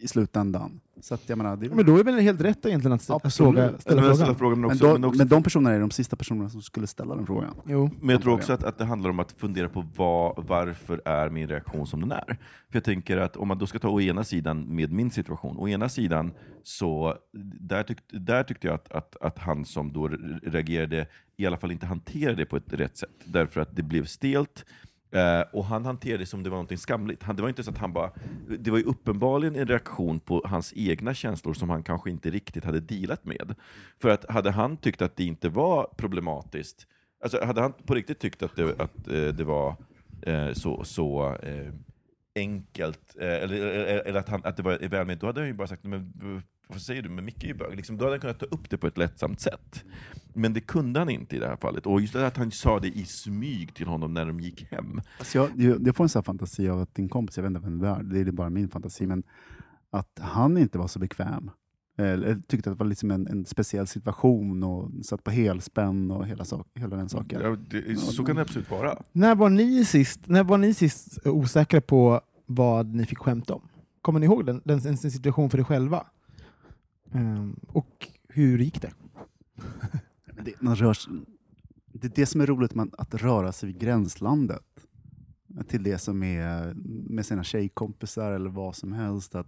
[0.00, 0.80] i slutändan.
[1.00, 2.92] Så att, jag menar, det är väl- Men då är det väl helt rätt egentligen
[2.92, 3.54] att, att Absolut.
[3.54, 4.16] fråga, ställa Eller frågan.
[4.16, 6.50] ställa frågan, men men, också, då, men också men de personerna är de sista personerna
[6.50, 7.54] som skulle ställa den frågan.
[7.66, 7.90] Jo.
[8.00, 11.30] Men jag tror också att, att det handlar om att fundera på vad, varför är
[11.30, 12.26] min reaktion som den är.
[12.70, 15.56] För jag tänker att om man då ska ta å ena sidan med min situation,
[15.58, 16.32] å ena sidan
[16.62, 17.14] så
[17.60, 21.06] där, tyck, där tyckte jag att, att, att han som då re- reagerade
[21.36, 23.10] i alla fall inte hanterade det på ett rätt sätt.
[23.24, 24.64] Därför att det blev stelt.
[25.10, 27.22] Eh, och han hanterade det som det var något skamligt.
[27.22, 28.10] Han, det var inte så att han bara...
[28.58, 32.64] Det var ju uppenbarligen en reaktion på hans egna känslor som han kanske inte riktigt
[32.64, 33.54] hade dealat med.
[34.02, 36.86] För att hade han tyckt att det inte var problematiskt,
[37.22, 39.76] alltså hade han på riktigt tyckt att det, att, eh, det var
[40.22, 41.72] eh, så, så eh,
[42.36, 43.56] enkelt, eh, eller,
[44.06, 46.80] eller, att, han, att det var välment, då hade han ju bara sagt men vad
[46.80, 47.76] säger du, men Micke är ju bög.
[47.76, 49.84] Liksom, då hade han kunnat ta upp det på ett lättsamt sätt.
[50.34, 51.86] Men det kunde han inte i det här fallet.
[51.86, 55.00] Och just det att han sa det i smyg till honom när de gick hem.
[55.18, 57.60] Alltså jag, jag, får en sån här fantasi av att din kompis, jag vet inte
[57.60, 59.22] vem det är, det är bara min fantasi, men
[59.90, 61.50] att han inte var så bekväm.
[61.98, 66.26] Eller tyckte att det var liksom en, en speciell situation och satt på helspänn och
[66.26, 67.40] hela, sak, hela den saken.
[67.42, 69.02] Ja, det, så kan det absolut vara.
[69.12, 73.68] När var ni sist, när var ni sist osäkra på vad ni fick skämta om?
[74.02, 76.06] Kommer ni ihåg den, den, en situation för er själva?
[77.12, 78.92] Ehm, och hur gick det?
[80.44, 81.12] Det, man rör, sig-
[81.92, 84.62] det är det som är roligt med att röra sig i gränslandet
[85.68, 86.74] till det som är
[87.08, 89.34] med sina tjejkompisar eller vad som helst.
[89.34, 89.46] Att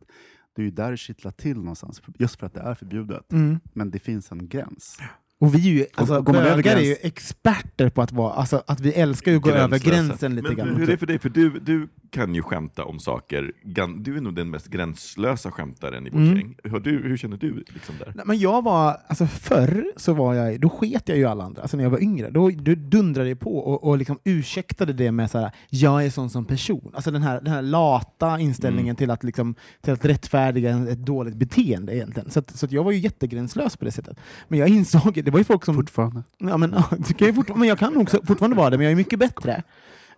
[0.57, 3.33] det är ju där det kittlar till någonstans, just för att det är förbjudet.
[3.33, 3.61] Mm.
[3.73, 4.99] Men det finns en gräns.
[5.39, 8.81] Och vi är ju, alltså, över bögar är ju experter på att vara, alltså, att
[8.81, 10.69] vi älskar ju att gå över gränsen lite Men grann.
[10.77, 11.19] hur är det för dig?
[11.19, 13.53] För du, du kan ju skämta om saker.
[13.99, 16.37] Du är nog den mest gränslösa skämtaren i vårt Mm.
[16.37, 16.55] gäng.
[16.65, 18.13] Hur, du, hur känner du liksom där?
[18.17, 21.63] Nej, Men jag var, alltså förr så var jag, då sket jag ju alla andra,
[21.63, 22.31] alltså när jag var yngre.
[22.31, 26.11] Då, då dundrade jag på och, och liksom ursäktade det med så här, jag är
[26.11, 26.91] sån som person.
[26.95, 31.35] Alltså den här, den här lata inställningen till, att liksom, till att rättfärdiga ett dåligt
[31.37, 32.31] beteende egentligen.
[32.31, 34.17] Så, att, så att jag var ju jättegränslös på det sättet.
[34.49, 35.75] Men jag insåg, det var ju folk som...
[35.75, 36.23] Fortfarande.
[36.39, 38.77] Ja, men, ja, det kan jag, fort, men jag kan nog så- fortfarande vara det,
[38.77, 39.63] men jag är mycket bättre.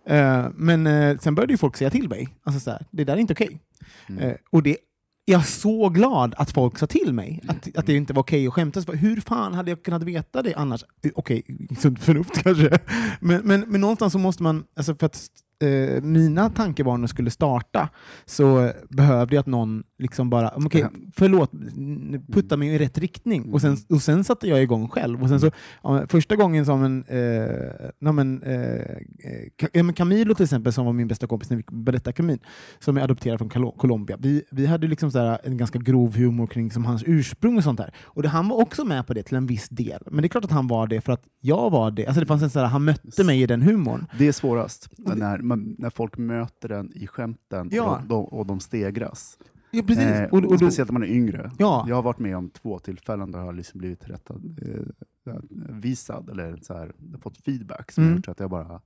[0.05, 3.13] Eh, men eh, sen började ju folk säga till mig, alltså så här, det där
[3.13, 3.59] är inte okej.
[4.19, 4.77] Eh, och det,
[5.25, 8.47] jag är så glad att folk sa till mig att, att det inte var okej
[8.47, 8.79] att skämta.
[8.91, 10.83] Hur fan hade jag kunnat veta det annars?
[11.15, 11.43] Okej,
[11.79, 12.79] sunt förnuft kanske.
[13.19, 15.27] Men, men, men någonstans så måste man, alltså för att
[15.63, 17.89] eh, mina tankebanor skulle starta
[18.25, 20.81] så behövde jag att någon liksom bara, okej,
[21.15, 21.51] förlåt,
[22.33, 23.53] putta mig i rätt riktning.
[23.53, 25.23] Och sen, och sen satte jag igång själv.
[25.23, 25.51] Och sen så,
[25.83, 28.81] ja, första gången som en, eh, ja, men, eh,
[29.73, 32.39] eh, Camilo till exempel, som var min bästa kompis när vi berättade Kamin,
[32.79, 34.17] som är adopterad från Colo- Colombia.
[34.19, 37.77] Vi, vi hade liksom så en ganska grov humor kring som hans ursprung och sånt
[37.77, 37.93] där.
[38.03, 40.01] Och det, han var också med på det till en viss del.
[40.11, 42.05] Men det är klart att han var det för att jag var det.
[42.05, 44.05] Alltså det fanns en så här, han mötte mig i den humorn.
[44.17, 47.97] Det är svårast, när, man, när folk möter den i skämten Ja.
[47.97, 49.37] och, de, och de stegras.
[49.71, 50.03] Ja, precis.
[50.03, 51.51] Eh, och, och, då- speciellt när man är yngre.
[51.57, 51.85] Ja.
[51.89, 55.33] Jag har varit med om två tillfällen där jag har liksom blivit rättad, eh,
[55.69, 56.91] visad, eller så här,
[57.21, 58.15] fått feedback som Mm.
[58.15, 58.81] gjort att jag bara,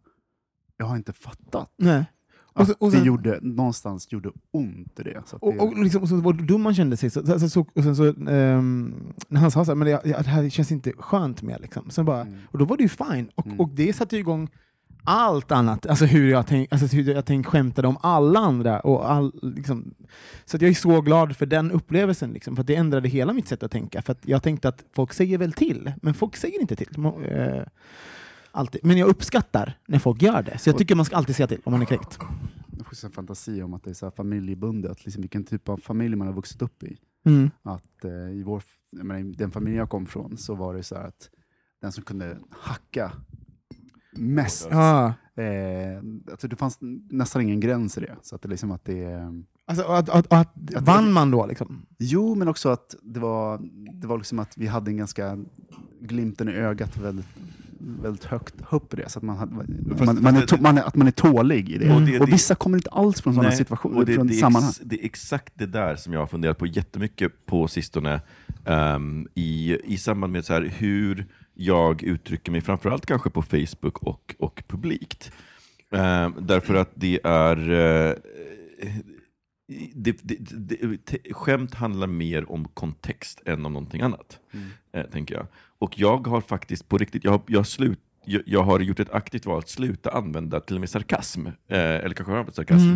[0.78, 1.72] jag har inte fattat.
[1.78, 2.06] nej.
[2.54, 5.22] Och, så, och, sen, det gjorde, någonstans gjorde ont i det.
[5.26, 7.10] Så och, det och, liksom, och så var dum man kände sig.
[7.10, 8.94] Så, så, så, och sen så, ehm,
[9.28, 11.60] när han sa så här, men det, det här känns inte skönt mer.
[11.60, 11.90] Liksom.
[11.90, 12.40] Sen bara, Mm.
[12.52, 13.30] Och då var det ju fine.
[13.36, 13.60] Och, Mm.
[13.60, 14.50] och det satte igång
[15.08, 15.86] allt annat.
[15.86, 18.80] Alltså hur jag, tänk, alltså hur jag tänk, skämtade om alla andra.
[18.80, 19.94] Och all, liksom.
[20.46, 22.32] Så att jag är så glad för den upplevelsen.
[22.32, 24.02] Liksom, för att det ändrade hela mitt sätt att tänka.
[24.02, 27.06] För att jag tänkte att folk säger väl till, men folk säger inte till.
[27.26, 27.64] Eh,
[28.52, 28.86] alltid.
[28.86, 30.58] Men jag uppskattar när folk gör det.
[30.58, 32.20] Så jag tycker man ska alltid säga till om man är kränkt.
[32.78, 35.78] Jag får en fantasi om att det är så här familjebundet, liksom vilken typ av
[35.78, 36.98] familj man har vuxit upp i.
[37.26, 37.50] Mm.
[37.64, 40.96] Att eh, i vår, menar, i den familj jag kom från så var det så
[40.96, 41.30] att
[41.82, 43.12] den som kunde hacka
[44.18, 45.14] mest, Ja.
[45.36, 45.44] eh,
[46.32, 46.78] alltså det fanns
[47.10, 48.16] nästan ingen gräns i det.
[48.22, 49.34] Så att det liksom att det
[49.70, 51.46] Alltså, att, att, att, vann man då?
[51.46, 51.86] Liksom?
[52.00, 53.60] Jo, men också att det var,
[53.94, 55.38] det var liksom att vi hade en ganska
[56.02, 57.26] glimten i ögat väldigt,
[57.80, 59.10] väldigt högt upp i det.
[59.10, 59.52] Så att man, hade,
[59.98, 61.90] Fast- man, man, är, man är, att man är tålig i det.
[61.90, 64.34] Och Och, det- det- vissa kommer inte alls från sådana situationer, och det, från det,
[64.34, 64.70] är sammanhang.
[64.70, 68.22] ex, det är exakt det där som jag har funderat på jättemycket på sistone.
[68.66, 71.26] ehm, i, I samband med så här, hur,
[71.58, 75.32] jag uttrycker mig, framförallt kanske på Facebook och, och publikt.
[75.92, 77.70] Eh, därför att det är...
[77.70, 78.16] Eh,
[79.94, 84.40] det, det, det, te- skämt handlar mer om kontext än om någonting annat,
[84.94, 85.48] eh, tänker jag.
[85.80, 89.12] Och jag har faktiskt på riktigt, jag har, jag slut, jag, jag har gjort ett
[89.12, 92.90] aktivt val att sluta använda till och med sarkasm, eh, eller kanske har använt sarkasm,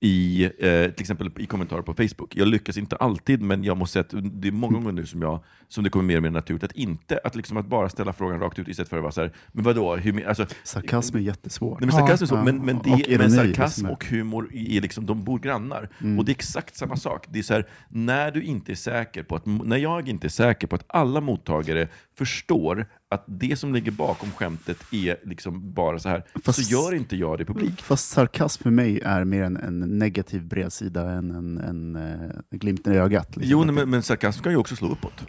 [0.00, 0.50] i eh,
[0.90, 2.36] till exempel i kommentarer på Facebook.
[2.36, 5.22] Jag lyckas inte alltid, men jag måste säga att det är många gånger nu som,
[5.22, 8.12] jag, som det kommer mer och mer naturligt att inte, att, liksom att bara ställa
[8.12, 11.20] frågan rakt ut istället för att vara så här, men vadå, hur, alltså, Sarkasm är
[11.20, 11.80] jättesvårt.
[11.80, 12.44] Nej, men sarkasm är så, Ja.
[12.44, 13.90] men, men, det, Och men ironi, sarkasm liksom.
[13.90, 15.88] och humor är liksom, de bor grannar.
[16.00, 16.18] Mm.
[16.18, 17.26] Och det är exakt samma sak.
[17.28, 20.28] Det är så här, när du inte är säker på att, när jag inte är
[20.28, 21.88] säker på att alla mottagare
[22.18, 26.94] förstår att det som ligger bakom skämtet är liksom bara så här, Fast- så gör
[26.94, 27.82] inte jag det publik.
[27.82, 32.92] Fast sarkasm för mig är mer en, en negativ bredsida än en, en, en glimten
[32.92, 33.36] i ögat.
[33.36, 33.50] liksom.
[33.50, 35.24] Jo, nej, men, men sarkasm kan ju också slå uppåt.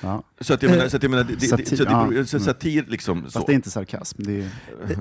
[0.00, 0.22] Ja.
[0.40, 2.24] Så att jag menar, så att jag menar det, Satir, så att det, ja.
[2.24, 3.30] så satir liksom så.
[3.30, 4.22] Fast det är inte sarkasm.
[4.22, 4.50] Det är,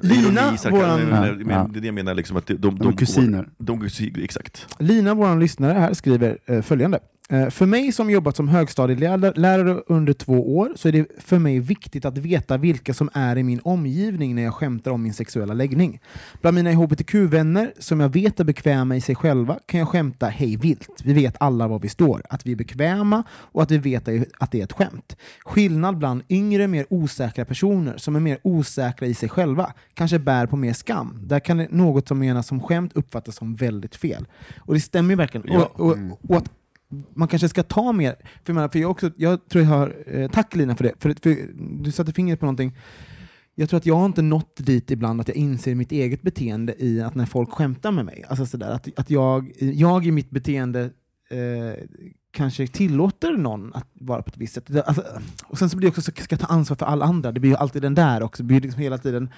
[0.01, 1.69] Lina, Ironi, sarkasm, våran- men- men- Ja, men ja.
[1.73, 3.49] Det är det jag menar, liksom att de, de, de är kusiner.
[3.57, 4.67] De, de, exakt.
[4.79, 6.99] Lina, vår lyssnare här, skriver eh, följande.
[7.29, 11.59] Eh, för mig som jobbat som högstadielärare under två år så är det för mig
[11.59, 15.53] viktigt att veta vilka som är i min omgivning när jag skämtar om min sexuella
[15.53, 16.01] läggning.
[16.41, 20.57] Bland mina hbtq-vänner som jag vet är bekväma i sig själva kan jag skämta hej
[20.57, 21.01] vilt.
[21.03, 24.07] Vi vet alla var vi står, att vi är bekväma och att vi vet
[24.37, 25.17] att det är ett skämt.
[25.45, 30.45] Skillnad bland yngre, mer osäkra personer som är mer osäkra i sig själva, kanske bär
[30.45, 31.19] på mer skam.
[31.23, 34.27] Där kan något som menas som skämt uppfattas som väldigt fel.
[34.57, 35.61] Och det stämmer ju verkligen.
[35.61, 35.97] Och, och,
[36.27, 36.51] och att
[37.15, 39.95] man kanske ska ta mer, för jag, menar, för jag, också, jag tror jag har,
[40.07, 41.37] eh, tack Lina för det, för, för
[41.83, 42.77] du satte fingret på någonting.
[43.55, 46.75] Jag tror att jag har inte nått dit ibland att jag inser mitt eget beteende
[46.83, 50.29] i att när folk skämtar med mig, alltså sådär, att, att jag, jag i mitt
[50.29, 50.81] beteende
[51.29, 51.83] eh,
[52.33, 54.63] kanske tillåter någon att vara på ett visst sätt.
[54.67, 55.03] Det- Alltså,
[55.45, 57.39] och sen så blir det också så ska jag ta ansvar för alla andra, det
[57.39, 59.29] blir ju alltid den där också, det blir liksom hela tiden.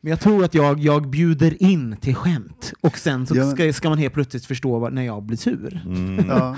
[0.00, 3.72] Men jag tror att jag, jag bjuder in till skämt, och sen så Ja, ska,
[3.72, 5.82] ska man helt plötsligt förstå vad, när jag blir sur.
[5.86, 6.26] Mm.
[6.28, 6.56] ja,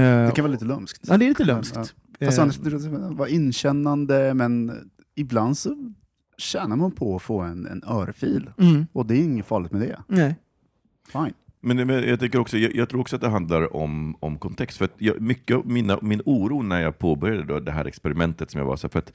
[0.00, 1.00] det kan vara lite lömskt.
[1.08, 1.76] Ja, det är lite lömskt.
[1.76, 1.84] Ja.
[2.26, 2.58] Fast Eh, annars,
[3.16, 4.72] var inkännande, men
[5.14, 5.92] ibland så
[6.38, 8.50] tjänar man på att få en, en örfil.
[8.58, 10.02] mm, Och det är inget farligt med det.
[10.08, 10.36] nej.
[11.12, 11.32] Fine.
[11.66, 14.78] Men, men jag, tänker också, jag, jag tror också att det handlar om, om kontext.
[14.78, 18.50] För att jag, mycket av mina, min oro när jag påbörjade då det här experimentet
[18.50, 19.12] som jag var, så för, att,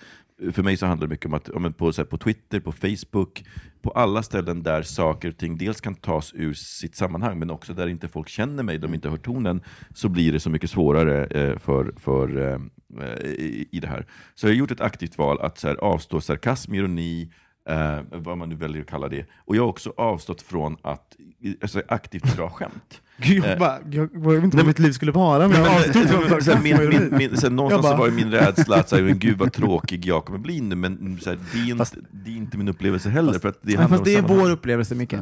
[0.51, 2.71] för mig så handlar det mycket om att om på, så här, på Twitter, på
[2.71, 3.43] Facebook,
[3.81, 7.73] på alla ställen där saker och ting dels kan tas ur sitt sammanhang, men också
[7.73, 9.61] där inte folk känner mig, de inte hör tonen,
[9.93, 12.59] så blir det så mycket svårare eh, för, för, eh,
[13.03, 14.05] eh, i, i det här.
[14.35, 17.31] Så jag har gjort ett aktivt val att så här, avstå sarkasm, ironi,
[17.69, 19.25] eh, vad man nu väljer att kalla det.
[19.45, 21.15] Och jag har också avstått från att
[21.61, 23.01] alltså, aktivt dra skämt.
[23.21, 25.75] Gud, jag, Eh, bara, jag, jag vet inte vad mitt liv skulle vara, men jag
[25.75, 29.19] avstod från min, min, min, någonstans Jag bara- så var min rädsla att säga, men
[29.19, 32.31] gud vad tråkig jag kommer bli nu, men så här, det, är inte, Fast- det
[32.31, 33.31] är inte min upplevelse heller.
[33.31, 35.13] fast- för att det Nej, fast det är vår upplevelse, Micke.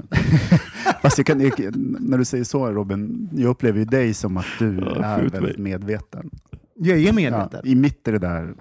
[1.01, 1.53] Fast jag kan, jag,
[2.01, 5.41] när du säger så Robin, jag upplever ju dig som att du Ja, är väldigt
[5.57, 5.71] mig.
[5.71, 6.29] medveten.
[6.75, 7.61] Jag är Ja, medveten.
[7.63, 8.53] I mitt är det där...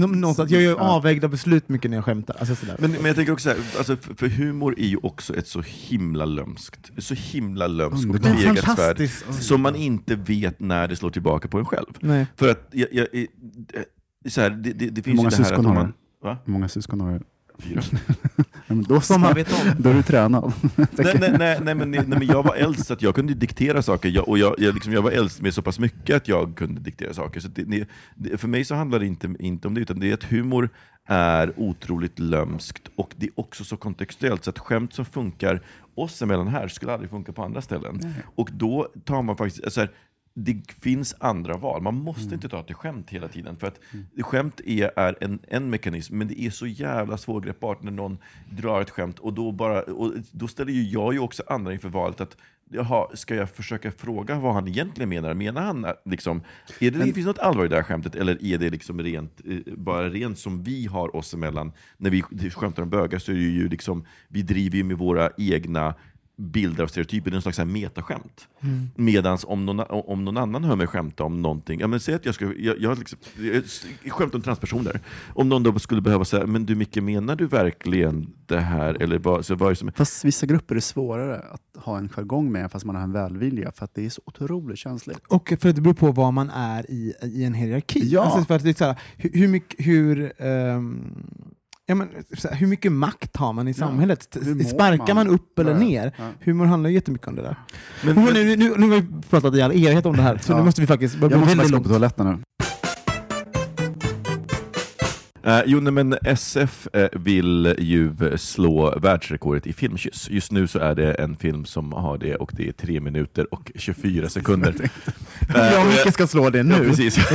[0.00, 0.78] Nå- Någonstans, jag gör Ja.
[0.78, 2.36] avvägda beslut mycket när jag skämtar.
[2.40, 2.76] Alltså sådär.
[2.78, 5.48] Men, men jag tänker också så här, alltså, för, för humor är ju också ett
[5.48, 9.42] så himla lömskt, så himla lömskt och tveeggat svärd, fantastiskt.
[9.42, 11.86] som man inte vet när det slår tillbaka på en själv.
[12.00, 12.26] Nej.
[12.36, 13.24] För att jag, jag, eh,
[14.28, 15.86] så här, det, det, det Hur finns många ju det här syskon att har man...
[16.22, 16.28] du?
[16.28, 16.38] Va?
[16.44, 17.20] Hur många syskon har du?
[17.58, 17.82] Fyra.
[18.66, 19.74] Men då, Som man vet om.
[19.78, 20.52] då är du tränad.
[20.76, 20.88] nej,
[21.20, 24.08] nej, nej, nej, men, nej, men jag var äldst så att jag kunde diktera saker,
[24.08, 26.80] jag, och jag, jag, liksom, jag var äldst med så pass mycket att jag kunde
[26.80, 27.40] diktera saker.
[27.40, 30.14] Så det, det, för mig så handlar det inte, inte om det, utan det är
[30.14, 30.70] att humor
[31.06, 35.62] är otroligt lömskt, och det är också så kontextuellt, så att skämt som funkar
[35.94, 38.14] oss emellan här skulle aldrig funka på andra ställen.
[38.36, 39.90] Och då tar man faktiskt, alltså här,
[40.44, 41.82] det finns andra val.
[41.82, 43.56] Man måste inte ta till skämt hela tiden.
[43.56, 43.80] För att
[44.20, 48.18] skämt är, är en, en mekanism, men det är så jävla svårgreppbart när någon
[48.50, 49.18] drar ett skämt.
[49.18, 52.36] Och då, bara, och då ställer ju jag ju också andra inför valet att
[52.70, 55.34] Jaha, ska jag försöka fråga vad han egentligen menar?
[55.34, 56.42] Menar han att liksom,
[56.80, 59.40] är det, finns det något allvar i det här skämtet, eller är det liksom rent,
[59.46, 61.72] eh, bara rent som vi har oss emellan?
[61.96, 65.30] När vi skämtar om bögar så är det ju liksom, vi driver ju med våra
[65.38, 65.94] egna
[66.38, 68.48] bilder av stereotyper, det är en slags så här metaskämt.
[68.60, 68.90] Mm.
[68.94, 72.24] Medans om någon, om någon annan hör mig skämta om någonting, ja, men säg att
[72.24, 73.18] jag, ska, jag, jag, liksom,
[74.02, 75.00] jag, skämtar om transpersoner.
[75.34, 79.02] Om någon då skulle behöva säga, men du Micke, menar du verkligen det här?
[79.02, 82.70] Eller vad, så vad som, Fast vissa grupper är svårare att ha en jargong med
[82.70, 85.18] fast man har en välvilja för att det är så otroligt känsligt.
[85.28, 88.00] Och för att det beror på var man är i, i en hierarki.
[88.02, 88.22] Ja.
[88.22, 91.14] Alltså för att det är så här, hur, hur mycket, hur, ehm,
[91.88, 92.08] ja, men,
[92.38, 94.36] så här, hur mycket makt har man i samhället?
[94.42, 95.34] Mår Sparkar man, man?
[95.34, 96.12] upp eller Ja, ner?
[96.18, 96.24] ja.
[96.44, 97.56] Humor handlar ju jättemycket om det där.
[98.02, 100.52] Men- Men, nu, nu, nu har vi pratat i all evighet om det här, så
[100.52, 100.56] Ja.
[100.58, 102.38] nu måste vi faktiskt börja Jag gå måste faktiskt gå på toaletten nu.
[105.44, 110.30] Eh, jo, nej, men SF eh, vill ju slå världsrekordet i filmkyss.
[110.30, 113.54] Just nu så är det en film som har det och det är 3 minuter
[113.54, 114.74] och 24 sekunder.
[115.54, 116.74] Eh, Jag och Micke ska slå det nu.
[116.74, 117.16] Ja, precis.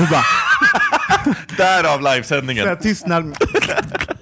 [1.58, 2.78] Därav livesändningen!
[2.82, 3.36] tystnad.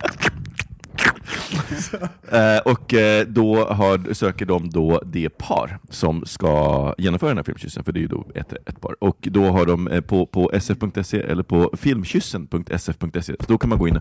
[2.31, 7.43] Eh, och eh, då har, söker de då det par som ska genomföra den här
[7.43, 8.95] filmkyssen, för det är ju då ett, ett par.
[9.03, 13.87] Och då har de eh, på, på sf.se eller på filmkyssen.sf.se, då kan man gå
[13.87, 13.99] in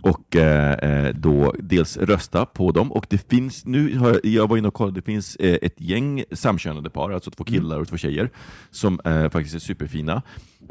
[0.00, 2.92] och eh, eh, då dels rösta på dem.
[2.92, 5.80] Och det finns, nu har jag, jag var inne och kollade, det finns eh, ett
[5.80, 8.30] gäng samkönade par, alltså två killar och två tjejer,
[8.70, 10.22] som eh, faktiskt är superfina.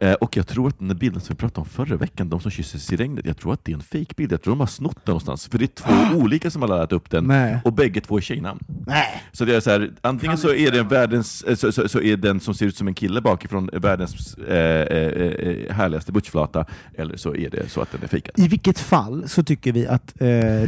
[0.02, 2.52] Eh, och jag tror att den bilden som vi pratade om förra veckan, de som
[2.52, 4.32] kysses i regnet, jag tror att det är en fejkbild.
[4.32, 5.48] Jag tror de har snott den någonstans.
[5.48, 5.68] För det är
[6.12, 7.60] två olika som har laddat upp den, Nej.
[7.64, 8.60] och bägge två är tjejnamn.
[8.88, 9.24] Nej.
[9.32, 12.18] Så det är så här, antingen så är, det världens, eh, så, så, så är
[12.18, 16.66] den som ser ut som en kille bakifrån världens eh, eh, eh, härligaste butchflata,
[16.98, 18.34] eller så är det så att den är fejkad.
[18.38, 20.14] I vilket fall så tycker vi att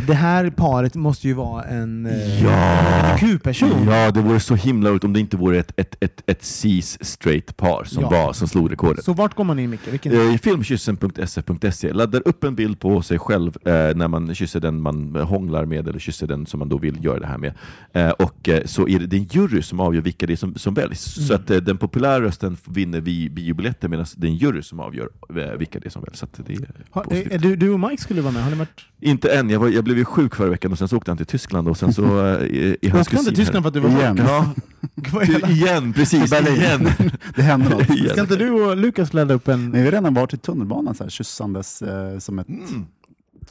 [0.07, 3.15] det här paret måste ju vara en eh, Ja.
[3.19, 3.87] Q-person.
[3.87, 6.97] Ja, det vore så himla roligt om det inte vore ett, ett, ett, ett cis
[7.05, 8.09] straight par som, Ja.
[8.09, 9.05] var, som slog rekordet.
[9.23, 9.87] Vart går man in Micke?
[9.87, 10.31] Vilken?
[10.31, 15.15] Eh, Filmkyssen.sf.se laddar upp en bild på sig själv eh, när man kysser den man
[15.15, 17.53] hånglar med eller kysser den som man då vill göra det här med.
[17.93, 20.37] Eh, och eh, så är det, det är en jury som avgör vilka det är
[20.37, 21.27] som, som väljs.
[21.27, 24.79] Så att eh, den populära rösten vinner vi biobiljetter medan det är en jury som
[24.79, 26.19] avgör eh, vilka det är som väljs.
[26.19, 27.03] Så att det är Ha,
[27.37, 28.85] du, du och Mike skulle vara med, har ni varit?
[29.01, 31.17] Inte än, jag, var, jag blev ju sjuk förra veckan och sen så åkte han
[31.17, 33.89] till Tyskland och sen så är hans han till kusin Tyskland för att du var
[33.89, 34.17] Igen.
[34.17, 34.53] Ja,
[35.49, 36.89] igen, precis, igen.
[37.35, 38.09] Det händer något.
[38.09, 39.71] Ska inte du och Lukas ladda upp en...
[39.71, 42.85] Vi har redan varit i tunnelbanan så här, kyssandes eh, som ett Mm.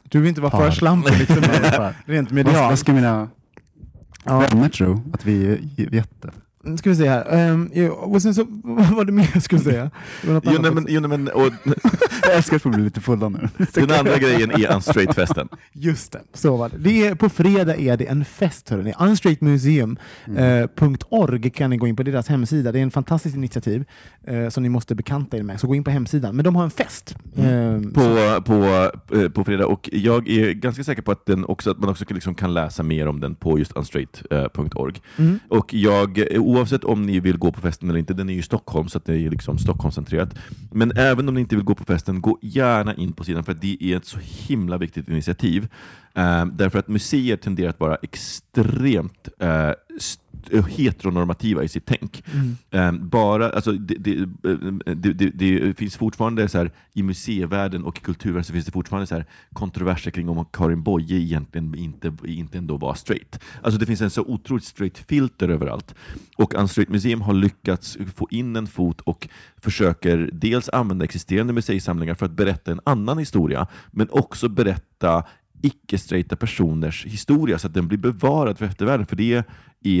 [0.03, 1.43] Du vill inte vara för slampig liksom,
[2.05, 2.57] rent medialt.
[2.57, 3.29] vad ska mina
[4.23, 4.39] Ja.
[4.39, 5.01] vänner tro?
[5.13, 5.59] Att vi är
[5.95, 6.31] jätte...
[6.77, 7.49] Ska vi se här.
[7.51, 9.91] Um, och sen så, vad var det mer jag skulle säga?
[10.23, 11.47] Jo, nej, men, jo, men, och,
[12.25, 13.49] Jag älskar att vi blir lite fulla nu.
[13.73, 15.47] den andra grejen är Unstraight-festen.
[15.73, 16.77] Just det, så var det.
[16.77, 18.69] det är, på fredag är det en fest.
[18.69, 18.93] Hörrni.
[18.99, 22.71] Unstraightmuseum.org kan ni gå in på deras hemsida.
[22.71, 23.85] Det är en fantastiskt initiativ
[24.27, 25.59] eh, som ni måste bekanta er med.
[25.59, 26.35] Så gå in på hemsidan.
[26.35, 27.15] Men de har en fest.
[27.35, 28.63] Eh, så- på, på,
[29.17, 32.05] eh, på fredag och jag är ganska säker på att, den också, att man också
[32.09, 34.93] liksom kan läsa mer om den på just unstraight.org.
[35.17, 35.39] Mm.
[35.49, 38.39] Och jag, eh, oavsett om ni vill gå på festen eller inte, den är ju
[38.39, 40.35] i Stockholm så att det är liksom Stockholmscentrerat.
[40.71, 43.53] Men även om ni inte vill gå på festen, gå gärna in på sidan för
[43.53, 45.67] det är ett så himla viktigt initiativ.
[46.15, 52.23] Eh, därför att museer tenderar att vara extremt eh, st- heteronormativa i sitt tänk.
[52.71, 57.83] Eh, bara, alltså, det, det, eh, det, det, det finns fortfarande så här, i museivärlden
[57.83, 62.13] och kulturvärlden så finns det fortfarande så här, kontroverser kring om Karin Boye egentligen inte,
[62.23, 63.39] inte ändå var straight.
[63.61, 65.95] Alltså det finns en så otroligt straight filter överallt.
[66.37, 69.27] Och Unstraight Museum har lyckats få in en fot och
[69.57, 75.23] försöker dels använda existerande museisamlingar för att berätta en annan historia, men också berätta
[75.61, 79.05] icke-straighta personers historia så att den blir bevarad för eftervärlden.
[79.05, 79.43] För det är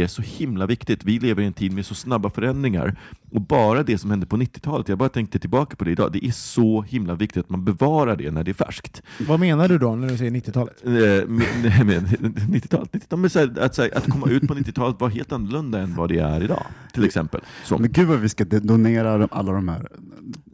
[0.07, 1.03] så himla viktigt.
[1.05, 2.95] Vi lever i en tid med så snabba förändringar.
[3.31, 6.25] Och bara det som hände på 90-talet, jag bara tänkte tillbaka på det idag, det
[6.25, 9.01] är så himla viktigt att man bevarar det när det är färskt.
[9.27, 10.85] Vad menar du då när du säger 90-talet?
[10.85, 11.27] Eh, med-
[11.63, 15.01] nej, men 90-talet, 90-talet men så här, att, så här, att komma ut på 90-talet
[15.01, 16.63] var helt annorlunda än vad det är idag,
[16.93, 17.41] till exempel.
[17.63, 17.77] Så.
[17.77, 19.87] Men gud vad vi ska donera alla de här...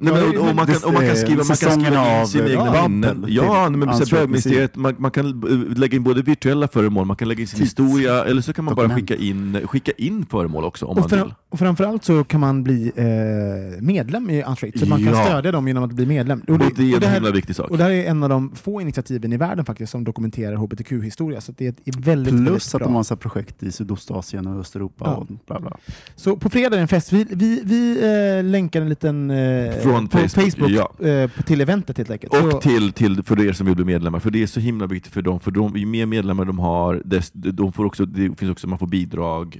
[0.01, 2.25] Nej, men, och, och man kan, och man kan skriva, man kan skriva in av,
[2.25, 3.25] sina egna minnen.
[3.27, 4.27] Ja, men så
[4.73, 7.63] man, man kan eh, lägga in både virtuella föremål, man kan lägga in sin Tids-
[7.63, 11.19] historia, eller så kan man bara skicka in, skicka in föremål också om Och, man
[11.19, 11.33] vill.
[11.49, 15.25] och framförallt så kan man bli eh, medlem i Unstraight, så man kan Ja.
[15.25, 16.39] stödja dem genom att bli medlem.
[16.47, 17.69] Och det är och en det här- himla viktig sak.
[17.71, 21.41] Och det här är en av de få initiativen i världen faktiskt som dokumenterar hbtq-historia.
[21.41, 23.71] Så det är ett är väldigt, Plus väldigt att de har så här projekt i
[23.71, 25.15] Sydostasien och Östeuropa Ja.
[25.15, 25.77] och bla bla.
[26.15, 27.13] Så på fredag är det en fest.
[27.13, 27.97] Vi, vi, vi
[28.37, 31.07] eh, länkar en liten eh, Från på Facebook, Facebook, ja.
[31.07, 32.33] eh, på- till eventet helt enkelt.
[32.33, 34.87] Så- Och till, till för er som vill bli medlemmar, för det är så himla
[34.87, 38.39] viktigt för dem, för de, ju mer medlemmar de har, dess, de får också, det
[38.39, 39.08] finns också, man får bidrag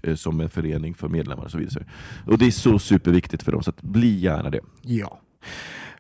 [0.04, 1.86] eh, som en förening för medlemmar och så vidare.
[2.28, 4.60] Och det är så superviktigt för dem, så att bli gärna det.
[4.82, 5.20] Ja.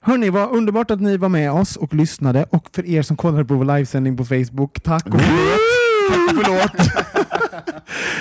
[0.01, 2.45] Hörni, vad underbart att ni var med oss och lyssnade.
[2.49, 5.78] Och för er som kollade på vår livesändning på Facebook, tack och förlåt.
[6.43, 6.89] Förlåt.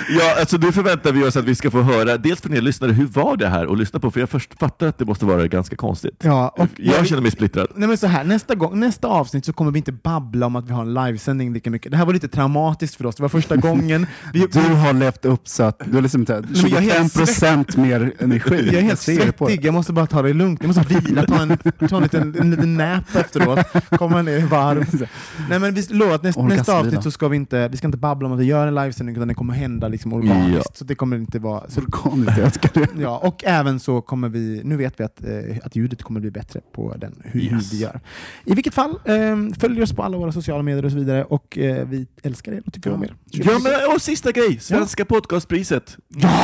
[0.09, 2.91] Ja, alltså nu förväntar vi oss att vi ska få höra, dels från er lyssnare,
[2.91, 4.11] hur var det här att lyssna på?
[4.11, 6.13] För jag först fattar att det måste vara ganska konstigt.
[6.23, 7.67] Ja, och jag känner mig splittrad.
[7.75, 10.67] Nej, men så här, nästa, gång, nästa avsnitt så kommer vi inte babbla om att
[10.67, 11.91] vi har en livesändning lika mycket.
[11.91, 13.15] Det här var lite traumatiskt för oss.
[13.15, 14.07] Det var första gången.
[14.33, 16.91] Vi, Du har levt upp så att du har liksom så här men jag är
[16.99, 18.65] helt 25% mer energi.
[18.65, 19.53] jag är helt ser det på dig.
[19.55, 20.59] svettig, jag måste bara ta det lugnt.
[20.63, 21.57] Jag måste vila, ta en,
[21.89, 23.59] ta en, liten, en liten nap efteråt,
[23.89, 25.07] komma ner i varv.
[25.49, 27.97] Nej, men vi lovar att nästa, nästa avsnitt så ska vi inte, vi ska inte
[27.97, 30.65] babbla om att vi gör en livesändning, utan det kommer hända liksom organiskt.
[30.65, 30.71] Ja.
[30.73, 31.69] Så det kommer inte vara...
[31.69, 32.87] Så, Organiskt, jag älskar det.
[33.01, 36.31] ja, och även så kommer vi, nu vet vi att, eh, att ljudet kommer bli
[36.31, 37.73] bättre på den, hur, Yes.
[37.73, 37.99] vi gör.
[38.45, 41.57] I vilket fall, eh, följ oss på alla våra sociala medier och så vidare, och
[41.57, 43.13] eh, vi älskar er och tycker om er.
[43.31, 45.97] Ja, men, och sista grej, Svenska podcastpriset.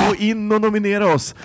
[0.10, 1.36] Gå in och nominera oss.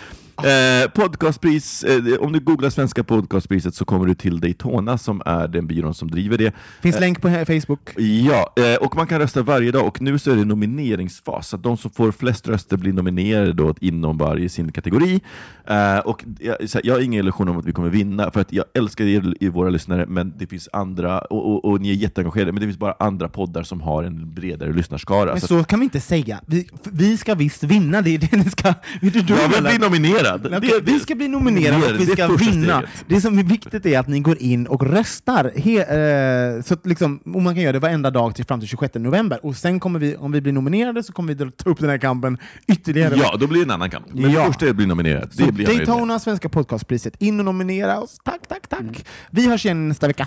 [0.44, 5.48] Eh, podcastpris, eh, om du googlar Svenska podcastpriset så kommer du till Daytona som är
[5.48, 6.54] den byrån som driver det.
[6.82, 7.90] Finns länk på Facebook.
[7.96, 11.56] Ja, eh, och man kan rösta varje dag och nu så är det nomineringsfas, så
[11.56, 15.20] att de som får flest röster blir nominerade då inom varje sin kategori.
[15.66, 18.52] Eh, och jag, här, jag har ingen illusion om att vi kommer vinna, för att
[18.52, 22.52] jag älskar er, våra lyssnare, men det finns andra, och, och, och ni är jätteengagerade,
[22.52, 25.32] men det finns bara andra poddar som har en bredare lyssnarskara.
[25.32, 26.40] Men Så så kan vi inte säga.
[26.46, 28.68] Vi, vi ska visst vinna, det är det ni ska...
[28.68, 29.48] Är du dum, jag
[29.90, 30.29] vill eller?
[30.38, 30.62] Nominerad!
[30.62, 32.78] Nej, okej, vi ska bli nominerade och vi det är ska vinna.
[32.82, 33.04] steget.
[33.08, 35.52] Det som är viktigt är att ni går in och röstar.
[35.56, 38.68] He, eh, så att liksom, och man kan göra det varenda dag till fram till
[38.68, 39.46] 26 november.
[39.46, 41.90] Och sen kommer vi, om vi blir nominerade så kommer vi dra- ta upp den
[41.90, 43.14] här kampen ytterligare.
[43.16, 44.06] Ja, då blir det en annan kamp.
[44.12, 44.40] Men Ja.
[44.40, 45.32] det första är att bli nominerad.
[45.32, 45.86] Så Det blir nöjd med.
[45.86, 47.14] Daytona, Svenska podcastpriset.
[47.22, 48.16] In och nominera oss.
[48.24, 49.04] Tack, tack, tack.
[49.30, 50.26] Vi hörs igen nästa vecka.